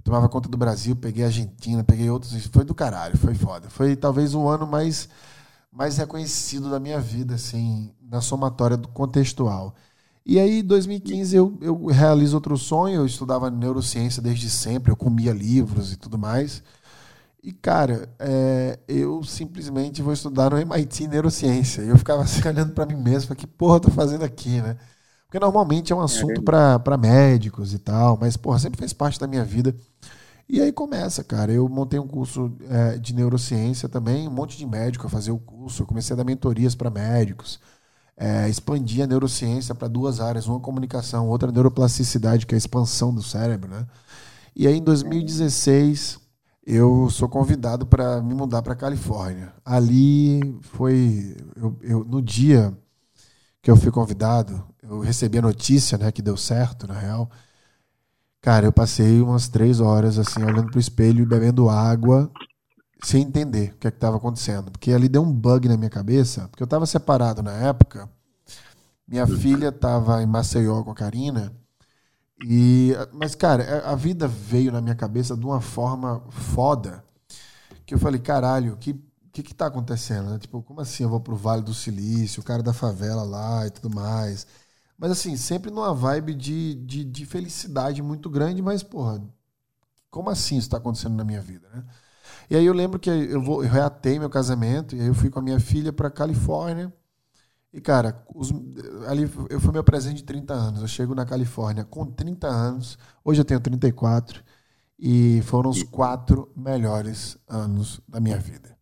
Tomava 0.04 0.28
conta 0.28 0.48
do 0.50 0.58
Brasil, 0.58 0.94
peguei 0.94 1.24
a 1.24 1.28
Argentina, 1.28 1.82
peguei 1.82 2.10
outros. 2.10 2.46
Foi 2.48 2.64
do 2.64 2.74
caralho, 2.74 3.16
foi 3.16 3.34
foda. 3.34 3.70
Foi 3.70 3.96
talvez 3.96 4.34
o 4.34 4.46
ano 4.48 4.66
mais, 4.66 5.08
mais 5.72 5.96
reconhecido 5.96 6.70
da 6.70 6.78
minha 6.78 7.00
vida, 7.00 7.34
assim, 7.36 7.90
na 8.02 8.20
somatória 8.20 8.76
do 8.76 8.88
contextual. 8.88 9.74
E 10.26 10.38
aí, 10.38 10.60
em 10.60 10.64
2015, 10.64 11.36
eu, 11.36 11.58
eu 11.60 11.86
realizo 11.86 12.36
outro 12.36 12.56
sonho. 12.58 12.96
Eu 12.96 13.06
estudava 13.06 13.50
neurociência 13.50 14.22
desde 14.22 14.50
sempre, 14.50 14.92
eu 14.92 14.96
comia 14.96 15.32
livros 15.32 15.92
e 15.92 15.96
tudo 15.96 16.18
mais. 16.18 16.62
E, 17.42 17.52
cara, 17.52 18.08
é, 18.18 18.78
eu 18.88 19.22
simplesmente 19.22 20.02
vou 20.02 20.12
estudar 20.14 20.50
no 20.50 20.58
MIT 20.58 21.08
Neurociência. 21.08 21.82
E 21.82 21.88
eu 21.88 21.98
ficava 21.98 22.22
assim, 22.22 22.46
olhando 22.48 22.72
para 22.72 22.86
mim 22.86 22.96
mesmo, 22.96 23.34
que 23.36 23.46
porra 23.46 23.76
eu 23.76 23.80
tô 23.80 23.90
fazendo 23.90 24.24
aqui, 24.24 24.60
né? 24.62 24.76
Porque 25.34 25.44
normalmente 25.44 25.92
é 25.92 25.96
um 25.96 26.00
assunto 26.00 26.40
para 26.44 26.96
médicos 26.96 27.74
e 27.74 27.78
tal, 27.80 28.16
mas, 28.20 28.36
porra, 28.36 28.56
sempre 28.60 28.78
fez 28.78 28.92
parte 28.92 29.18
da 29.18 29.26
minha 29.26 29.44
vida. 29.44 29.74
E 30.48 30.60
aí 30.60 30.70
começa, 30.70 31.24
cara. 31.24 31.52
Eu 31.52 31.68
montei 31.68 31.98
um 31.98 32.06
curso 32.06 32.52
é, 32.70 32.98
de 32.98 33.12
neurociência 33.12 33.88
também, 33.88 34.28
um 34.28 34.30
monte 34.30 34.56
de 34.56 34.64
médico 34.64 35.08
a 35.08 35.10
fazer 35.10 35.32
o 35.32 35.38
curso. 35.38 35.82
Eu 35.82 35.86
comecei 35.88 36.14
a 36.14 36.16
dar 36.16 36.22
mentorias 36.24 36.76
para 36.76 36.88
médicos. 36.88 37.58
É, 38.16 38.48
expandi 38.48 39.02
a 39.02 39.08
neurociência 39.08 39.74
para 39.74 39.88
duas 39.88 40.20
áreas, 40.20 40.46
uma 40.46 40.60
comunicação, 40.60 41.28
outra 41.28 41.50
neuroplasticidade, 41.50 42.46
que 42.46 42.54
é 42.54 42.56
a 42.56 42.58
expansão 42.58 43.12
do 43.12 43.22
cérebro, 43.22 43.68
né? 43.68 43.86
E 44.54 44.68
aí 44.68 44.76
em 44.78 44.82
2016 44.84 46.20
eu 46.66 47.10
sou 47.10 47.28
convidado 47.28 47.86
para 47.86 48.22
me 48.22 48.34
mudar 48.34 48.62
para 48.62 48.76
Califórnia. 48.76 49.52
Ali 49.64 50.58
foi 50.62 51.36
eu, 51.56 51.76
eu- 51.82 52.04
no 52.04 52.22
dia 52.22 52.72
que 53.64 53.70
eu 53.70 53.76
fui 53.78 53.90
convidado, 53.90 54.62
eu 54.82 55.00
recebi 55.00 55.38
a 55.38 55.42
notícia, 55.42 55.96
né, 55.96 56.12
que 56.12 56.20
deu 56.20 56.36
certo, 56.36 56.86
na 56.86 56.92
real. 56.92 57.30
Cara, 58.42 58.66
eu 58.66 58.72
passei 58.72 59.22
umas 59.22 59.48
três 59.48 59.80
horas 59.80 60.18
assim 60.18 60.42
olhando 60.42 60.70
pro 60.70 60.78
espelho 60.78 61.22
e 61.22 61.26
bebendo 61.26 61.70
água 61.70 62.30
sem 63.02 63.22
entender 63.22 63.72
o 63.72 63.78
que 63.78 63.86
é 63.86 63.90
estava 63.90 64.18
acontecendo, 64.18 64.70
porque 64.70 64.92
ali 64.92 65.08
deu 65.08 65.22
um 65.22 65.32
bug 65.32 65.66
na 65.66 65.78
minha 65.78 65.88
cabeça, 65.88 66.46
porque 66.48 66.62
eu 66.62 66.66
estava 66.66 66.84
separado 66.84 67.42
na 67.42 67.52
época. 67.52 68.06
Minha 69.08 69.26
filha 69.26 69.68
estava 69.68 70.22
em 70.22 70.26
Maceió 70.26 70.82
com 70.82 70.90
a 70.90 70.94
Karina. 70.94 71.50
E, 72.46 72.92
mas, 73.14 73.34
cara, 73.34 73.82
a 73.86 73.92
a 73.92 73.94
vida 73.94 74.28
veio 74.28 74.72
na 74.72 74.82
minha 74.82 74.94
cabeça 74.94 75.34
de 75.34 75.44
uma 75.44 75.62
forma 75.62 76.22
foda 76.30 77.02
que 77.86 77.94
eu 77.94 77.98
falei, 77.98 78.20
caralho, 78.20 78.76
que 78.76 78.94
que 79.34 79.42
que 79.44 79.54
tá 79.54 79.66
acontecendo? 79.66 80.30
né? 80.30 80.38
Tipo, 80.40 80.62
como 80.62 80.80
assim 80.82 81.04
eu 81.04 81.10
vou 81.10 81.20
pro 81.20 81.36
Vale 81.36 81.62
do 81.62 81.74
Silício, 81.74 82.40
o 82.42 82.44
cara 82.44 82.62
da 82.62 82.72
favela 82.74 83.22
lá 83.24 83.66
e 83.66 83.70
tudo 83.70 83.94
mais. 83.94 84.46
Mas 84.98 85.10
assim, 85.12 85.36
sempre 85.36 85.70
numa 85.70 85.94
vibe 85.94 86.34
de, 86.34 86.74
de, 86.76 87.04
de 87.04 87.26
felicidade 87.26 88.02
muito 88.02 88.30
grande, 88.30 88.62
mas, 88.62 88.82
porra, 88.82 89.22
como 90.10 90.30
assim 90.30 90.56
isso 90.58 90.70
tá 90.70 90.76
acontecendo 90.78 91.16
na 91.16 91.24
minha 91.24 91.40
vida, 91.40 91.68
né? 91.74 91.84
E 92.50 92.56
aí 92.56 92.66
eu 92.66 92.74
lembro 92.74 92.98
que 93.00 93.10
eu, 93.10 93.42
vou, 93.42 93.64
eu 93.64 93.70
reatei 93.70 94.18
meu 94.18 94.30
casamento, 94.30 94.96
e 94.96 95.00
aí 95.00 95.08
eu 95.08 95.14
fui 95.14 95.30
com 95.30 95.40
a 95.40 95.42
minha 95.42 95.60
filha 95.60 95.92
pra 95.92 96.10
Califórnia. 96.10 96.92
E, 97.72 97.80
cara, 97.80 98.24
os- 98.34 98.52
ali 99.08 99.30
eu 99.50 99.60
foi 99.60 99.72
meu 99.72 99.84
presente 99.84 100.18
de 100.18 100.24
30 100.24 100.54
anos. 100.54 100.80
Eu 100.82 100.88
chego 100.88 101.14
na 101.14 101.26
Califórnia 101.26 101.84
com 101.84 102.06
30 102.06 102.46
anos, 102.48 102.98
hoje 103.24 103.40
eu 103.40 103.44
tenho 103.44 103.60
34, 103.60 104.42
e 104.98 105.42
foram 105.42 105.70
os 105.70 105.82
quatro 105.82 106.52
melhores 106.56 107.36
anos 107.48 108.00
da 108.08 108.20
minha 108.20 108.38
vida. 108.38 108.76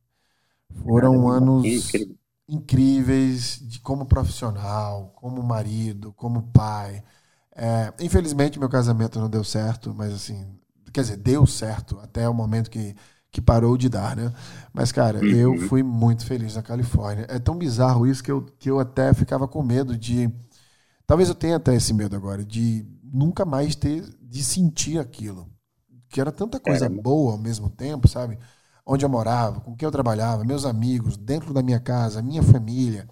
Foram 0.82 1.28
anos 1.28 1.64
Incrível. 1.64 2.16
incríveis 2.48 3.60
de 3.62 3.80
como 3.80 4.06
profissional, 4.06 5.12
como 5.16 5.42
marido, 5.42 6.12
como 6.12 6.42
pai. 6.52 7.02
É, 7.54 7.92
infelizmente 8.00 8.58
meu 8.58 8.68
casamento 8.68 9.20
não 9.20 9.28
deu 9.28 9.44
certo, 9.44 9.94
mas 9.94 10.12
assim, 10.12 10.46
quer 10.92 11.02
dizer, 11.02 11.16
deu 11.16 11.46
certo 11.46 11.98
até 12.00 12.28
o 12.28 12.34
momento 12.34 12.70
que, 12.70 12.94
que 13.30 13.40
parou 13.40 13.76
de 13.76 13.88
dar, 13.88 14.14
né? 14.14 14.32
Mas, 14.72 14.92
cara, 14.92 15.24
eu 15.24 15.56
fui 15.68 15.82
muito 15.82 16.24
feliz 16.26 16.54
na 16.54 16.62
Califórnia. 16.62 17.26
É 17.28 17.38
tão 17.38 17.56
bizarro 17.56 18.06
isso 18.06 18.22
que 18.22 18.30
eu, 18.30 18.42
que 18.58 18.70
eu 18.70 18.78
até 18.78 19.12
ficava 19.14 19.48
com 19.48 19.62
medo 19.62 19.96
de. 19.96 20.30
Talvez 21.06 21.28
eu 21.28 21.34
tenha 21.34 21.56
até 21.56 21.74
esse 21.74 21.92
medo 21.94 22.14
agora, 22.14 22.44
de 22.44 22.86
nunca 23.02 23.44
mais 23.44 23.74
ter, 23.74 24.04
de 24.20 24.44
sentir 24.44 24.98
aquilo. 24.98 25.48
Que 26.08 26.20
era 26.20 26.30
tanta 26.30 26.60
coisa 26.60 26.88
boa 26.88 27.32
ao 27.32 27.38
mesmo 27.38 27.70
tempo, 27.70 28.06
sabe? 28.06 28.38
Onde 28.84 29.04
eu 29.04 29.08
morava, 29.08 29.60
com 29.60 29.76
quem 29.76 29.86
eu 29.86 29.92
trabalhava, 29.92 30.44
meus 30.44 30.64
amigos, 30.64 31.16
dentro 31.16 31.54
da 31.54 31.62
minha 31.62 31.78
casa, 31.78 32.22
minha 32.22 32.42
família. 32.42 33.06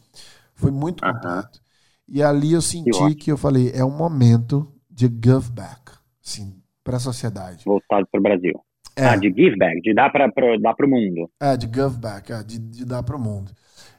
Foi 0.54 0.70
muito 0.70 1.02
completo. 1.02 1.60
E 2.08 2.22
ali 2.22 2.52
eu 2.52 2.60
senti 2.60 3.14
que 3.14 3.30
eu 3.30 3.36
falei, 3.36 3.70
é 3.72 3.84
um 3.84 3.96
momento 3.96 4.72
de 4.90 5.06
give 5.06 5.50
back, 5.52 5.92
assim, 6.24 6.60
para 6.82 6.96
a 6.96 7.00
sociedade. 7.00 7.64
Voltado 7.64 8.06
para 8.10 8.18
o 8.18 8.22
Brasil. 8.22 8.60
É. 8.96 9.06
Ah, 9.06 9.16
de 9.16 9.28
give 9.28 9.56
back, 9.56 9.80
de 9.80 9.94
dar 9.94 10.10
para 10.10 10.26
dar 10.60 10.74
pro 10.74 10.88
mundo. 10.88 11.30
É, 11.40 11.56
de 11.56 11.66
give 11.66 11.96
back, 11.98 12.32
é, 12.32 12.42
de, 12.42 12.58
de 12.58 12.84
dar 12.84 13.02
para 13.02 13.16
o 13.16 13.20
mundo. 13.20 13.52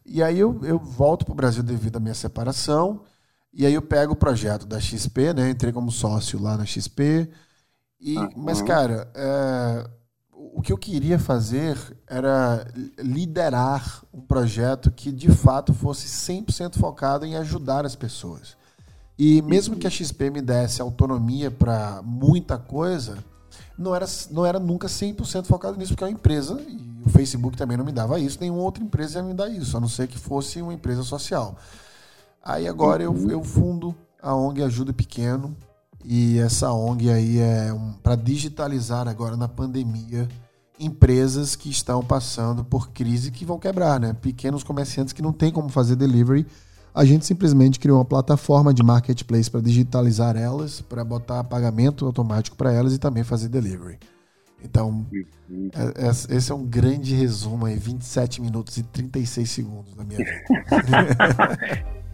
E 0.05 0.21
aí 0.21 0.39
eu, 0.39 0.59
eu 0.63 0.77
volto 0.77 1.25
para 1.25 1.31
o 1.31 1.35
Brasil 1.35 1.63
devido 1.63 1.97
à 1.97 1.99
minha 1.99 2.13
separação. 2.13 3.03
E 3.53 3.65
aí 3.65 3.73
eu 3.73 3.81
pego 3.81 4.13
o 4.13 4.15
projeto 4.15 4.65
da 4.65 4.79
XP, 4.79 5.33
né? 5.33 5.49
Entrei 5.49 5.71
como 5.71 5.91
sócio 5.91 6.41
lá 6.41 6.57
na 6.57 6.65
XP. 6.65 7.29
E. 7.99 8.15
Mas, 8.35 8.61
cara, 8.61 9.11
é, 9.15 9.89
o 10.53 10.61
que 10.61 10.71
eu 10.71 10.77
queria 10.77 11.17
fazer 11.17 11.77
era 12.07 12.67
liderar 12.99 14.03
um 14.13 14.21
projeto 14.21 14.91
que 14.91 15.11
de 15.11 15.29
fato 15.29 15.73
fosse 15.73 16.07
100% 16.07 16.77
focado 16.77 17.25
em 17.25 17.35
ajudar 17.35 17.85
as 17.85 17.95
pessoas. 17.95 18.57
E 19.17 19.41
mesmo 19.41 19.75
que 19.75 19.87
a 19.87 19.89
XP 19.89 20.29
me 20.29 20.41
desse 20.41 20.81
autonomia 20.81 21.49
para 21.49 22.01
muita 22.03 22.57
coisa, 22.57 23.17
não 23.77 23.95
era, 23.95 24.05
não 24.29 24.45
era 24.45 24.59
nunca 24.59 24.87
100% 24.87 25.45
focado 25.45 25.77
nisso, 25.77 25.93
porque 25.93 26.03
é 26.03 26.07
uma 26.07 26.13
empresa, 26.13 26.59
e 26.67 27.01
o 27.05 27.09
Facebook 27.09 27.55
também 27.55 27.77
não 27.77 27.85
me 27.85 27.91
dava 27.91 28.19
isso, 28.19 28.39
nenhuma 28.39 28.61
outra 28.61 28.83
empresa 28.83 29.19
ia 29.19 29.23
me 29.23 29.33
dar 29.33 29.49
isso, 29.49 29.77
a 29.77 29.79
não 29.79 29.87
ser 29.87 30.07
que 30.07 30.17
fosse 30.17 30.61
uma 30.61 30.73
empresa 30.73 31.03
social. 31.03 31.55
Aí 32.43 32.67
agora 32.67 33.03
eu, 33.03 33.29
eu 33.29 33.43
fundo 33.43 33.95
a 34.21 34.35
ONG 34.35 34.63
Ajuda 34.63 34.91
Pequeno, 34.91 35.55
e 36.03 36.39
essa 36.39 36.71
ONG 36.71 37.09
aí 37.09 37.37
é 37.37 37.71
um, 37.71 37.93
para 37.93 38.15
digitalizar 38.15 39.07
agora 39.07 39.37
na 39.37 39.47
pandemia 39.47 40.27
empresas 40.83 41.55
que 41.55 41.69
estão 41.69 42.03
passando 42.03 42.63
por 42.63 42.89
crise 42.89 43.31
que 43.31 43.45
vão 43.45 43.59
quebrar, 43.59 43.99
né? 43.99 44.13
Pequenos 44.13 44.63
comerciantes 44.63 45.13
que 45.13 45.21
não 45.21 45.31
têm 45.31 45.51
como 45.51 45.69
fazer 45.69 45.95
delivery 45.95 46.45
a 46.93 47.05
gente 47.05 47.25
simplesmente 47.25 47.79
criou 47.79 47.97
uma 47.97 48.05
plataforma 48.05 48.73
de 48.73 48.83
marketplace 48.83 49.49
para 49.49 49.61
digitalizar 49.61 50.35
elas, 50.35 50.81
para 50.81 51.03
botar 51.03 51.43
pagamento 51.43 52.05
automático 52.05 52.57
para 52.57 52.71
elas 52.71 52.93
e 52.93 52.97
também 52.97 53.23
fazer 53.23 53.47
delivery. 53.47 53.97
Então, 54.63 55.05
é, 55.73 56.07
é, 56.07 56.35
esse 56.35 56.51
é 56.51 56.55
um 56.55 56.65
grande 56.65 57.15
resumo 57.15 57.65
aí, 57.65 57.77
27 57.77 58.41
minutos 58.41 58.77
e 58.77 58.83
36 58.83 59.49
segundos 59.49 59.95
da 59.95 60.03
minha 60.03 60.19
vida. 60.19 60.43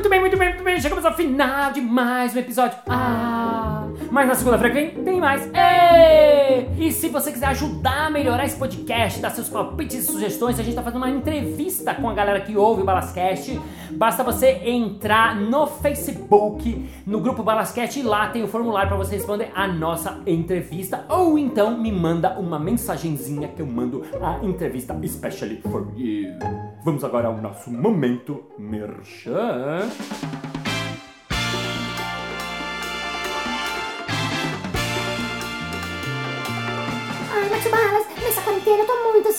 Muito 0.00 0.08
bem, 0.08 0.20
muito 0.20 0.38
bem, 0.38 0.48
muito 0.48 0.64
bem. 0.64 0.80
Chegamos 0.80 1.04
ao 1.04 1.14
final 1.14 1.72
de 1.72 1.82
mais 1.82 2.34
um 2.34 2.38
episódio. 2.38 2.78
Ah, 2.88 3.39
mas 4.10 4.28
na 4.28 4.34
segunda-feira 4.34 4.74
que 4.74 4.80
vem 4.80 5.04
tem 5.04 5.20
mais. 5.20 5.50
E 6.78 6.92
se 6.92 7.08
você 7.08 7.30
quiser 7.30 7.46
ajudar 7.46 8.06
a 8.06 8.10
melhorar 8.10 8.44
esse 8.44 8.56
podcast, 8.56 9.20
dar 9.20 9.30
seus 9.30 9.48
palpites 9.48 9.98
e 9.98 10.02
sugestões, 10.02 10.58
a 10.58 10.62
gente 10.62 10.74
tá 10.74 10.82
fazendo 10.82 11.02
uma 11.02 11.10
entrevista 11.10 11.94
com 11.94 12.08
a 12.08 12.14
galera 12.14 12.40
que 12.40 12.56
ouve 12.56 12.82
o 12.82 12.84
Balascast. 12.84 13.60
Basta 13.92 14.22
você 14.22 14.60
entrar 14.64 15.36
no 15.36 15.66
Facebook, 15.66 16.88
no 17.06 17.20
grupo 17.20 17.42
Balascast, 17.42 17.98
e 17.98 18.02
lá 18.02 18.28
tem 18.28 18.42
o 18.42 18.48
formulário 18.48 18.88
para 18.88 18.98
você 18.98 19.16
responder 19.16 19.50
a 19.54 19.66
nossa 19.68 20.20
entrevista. 20.26 21.04
Ou 21.08 21.38
então 21.38 21.76
me 21.78 21.92
manda 21.92 22.38
uma 22.38 22.58
mensagenzinha 22.58 23.48
que 23.48 23.60
eu 23.60 23.66
mando 23.66 24.04
a 24.20 24.44
entrevista 24.44 24.98
especially 25.02 25.60
for 25.62 25.86
you. 25.96 26.30
Vamos 26.84 27.04
agora 27.04 27.28
ao 27.28 27.36
nosso 27.36 27.70
momento 27.70 28.42
merchan. 28.58 29.88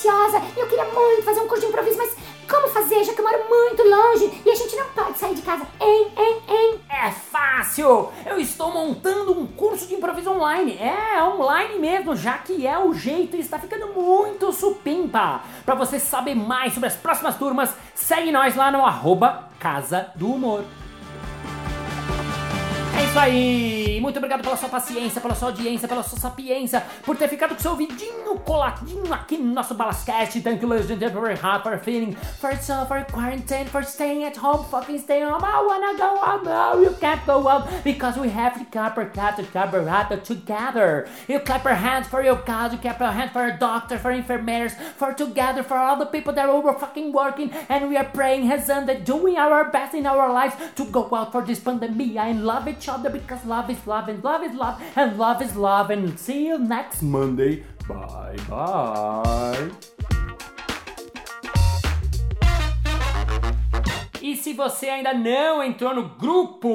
Ansiosa. 0.01 0.41
Eu 0.57 0.67
queria 0.67 0.85
muito 0.85 1.23
fazer 1.23 1.41
um 1.41 1.47
curso 1.47 1.61
de 1.61 1.71
improviso, 1.71 1.97
mas 1.97 2.15
como 2.49 2.67
fazer, 2.67 3.03
já 3.03 3.13
que 3.13 3.21
eu 3.21 3.25
moro 3.25 3.43
muito 3.47 3.83
longe 3.83 4.41
e 4.45 4.49
a 4.49 4.55
gente 4.55 4.75
não 4.75 4.85
pode 4.89 5.17
sair 5.17 5.35
de 5.35 5.41
casa? 5.41 5.65
Hein, 5.79 6.11
hein, 6.17 6.41
hein? 6.49 6.79
É 6.89 7.11
fácil! 7.11 8.11
Eu 8.25 8.39
estou 8.39 8.73
montando 8.73 9.31
um 9.31 9.45
curso 9.47 9.87
de 9.87 9.93
improviso 9.93 10.31
online. 10.31 10.77
É, 10.77 11.23
online 11.23 11.79
mesmo, 11.79 12.15
já 12.15 12.37
que 12.39 12.65
é 12.65 12.77
o 12.77 12.93
jeito 12.93 13.37
e 13.37 13.39
está 13.39 13.59
ficando 13.59 13.87
muito 13.93 14.51
supimpa. 14.51 15.41
Para 15.65 15.75
você 15.75 15.99
saber 15.99 16.35
mais 16.35 16.73
sobre 16.73 16.87
as 16.87 16.95
próximas 16.95 17.37
turmas, 17.37 17.73
segue 17.93 18.31
nós 18.31 18.55
lá 18.55 18.71
no 18.71 18.85
arroba 18.85 19.49
Casa 19.59 20.11
do 20.15 20.27
Humor. 20.27 20.63
Isso 23.11 23.19
aí! 23.19 23.99
Muito 24.01 24.15
obrigado 24.15 24.41
pela 24.41 24.55
sua 24.55 24.69
paciência, 24.69 25.19
pela 25.19 25.35
sua 25.35 25.49
audiência, 25.49 25.85
pela 25.85 26.01
sua 26.01 26.17
sapiência, 26.17 26.81
por 27.03 27.17
ter 27.17 27.27
ficado 27.27 27.53
com 27.53 27.59
seu 27.59 27.71
ouvidinho 27.71 28.39
coladinho 28.39 29.13
aqui 29.13 29.37
no 29.37 29.53
nosso 29.53 29.73
Balascast. 29.73 30.39
Thank 30.39 30.63
you, 30.63 30.83
gentlemen, 30.97 31.35
for 31.61 31.77
feeling, 31.79 32.15
for 32.39 32.55
so, 32.55 32.85
for 32.87 33.03
quarantine, 33.11 33.65
for 33.65 33.83
staying 33.83 34.23
at 34.23 34.37
home, 34.37 34.63
fucking 34.63 34.97
stay 34.97 35.23
home. 35.23 35.43
I 35.43 35.61
wanna 35.61 35.97
go 35.97 36.23
out 36.23 36.45
now, 36.45 36.81
you 36.81 36.95
can't 37.01 37.25
go 37.25 37.45
out 37.49 37.67
because 37.83 38.17
we 38.17 38.29
have 38.29 38.57
to 38.57 38.63
clap 38.71 38.97
our 38.97 39.05
cat 39.07 39.35
to 39.35 39.43
cabarata 39.43 40.23
together. 40.23 41.09
You 41.27 41.41
clap 41.41 41.65
your 41.65 41.75
hands 41.75 42.07
for 42.07 42.23
your 42.23 42.41
God, 42.45 42.71
you 42.71 42.77
clap 42.77 43.01
your 43.01 43.11
hands 43.11 43.33
for 43.33 43.45
your 43.45 43.57
doctor, 43.57 43.99
for 43.99 44.13
enfermeiros, 44.13 44.71
for 44.95 45.13
together, 45.13 45.63
for 45.63 45.75
all 45.75 45.97
the 45.97 46.05
people 46.05 46.31
that 46.31 46.47
are 46.47 46.79
fucking 46.79 47.11
working, 47.11 47.51
and 47.67 47.89
we 47.89 47.97
are 47.97 48.05
praying, 48.05 48.49
rezando, 48.49 48.95
and 48.95 49.05
doing 49.05 49.35
our 49.35 49.69
best 49.69 49.95
in 49.95 50.05
our 50.05 50.31
lives 50.31 50.55
to 50.75 50.85
go 50.85 51.09
out 51.13 51.33
for 51.33 51.41
this 51.41 51.59
pandemic 51.59 52.15
and 52.15 52.45
love 52.45 52.69
each 52.69 52.87
other 53.01 53.09
because 53.09 53.43
love 53.45 53.69
is 53.69 53.85
love 53.87 54.07
and 54.09 54.23
love 54.23 54.43
is 54.43 54.53
love 54.53 54.81
and 54.95 55.17
love 55.17 55.41
is 55.41 55.55
love 55.55 55.89
and 55.89 56.19
see 56.19 56.45
you 56.47 56.59
next 56.59 57.01
Monday. 57.01 57.63
Bye 57.87 58.37
bye. 58.47 59.71
E 64.21 64.35
se 64.35 64.53
você 64.53 64.87
ainda 64.87 65.13
não 65.13 65.63
entrou 65.63 65.95
no 65.95 66.09
grupo 66.09 66.69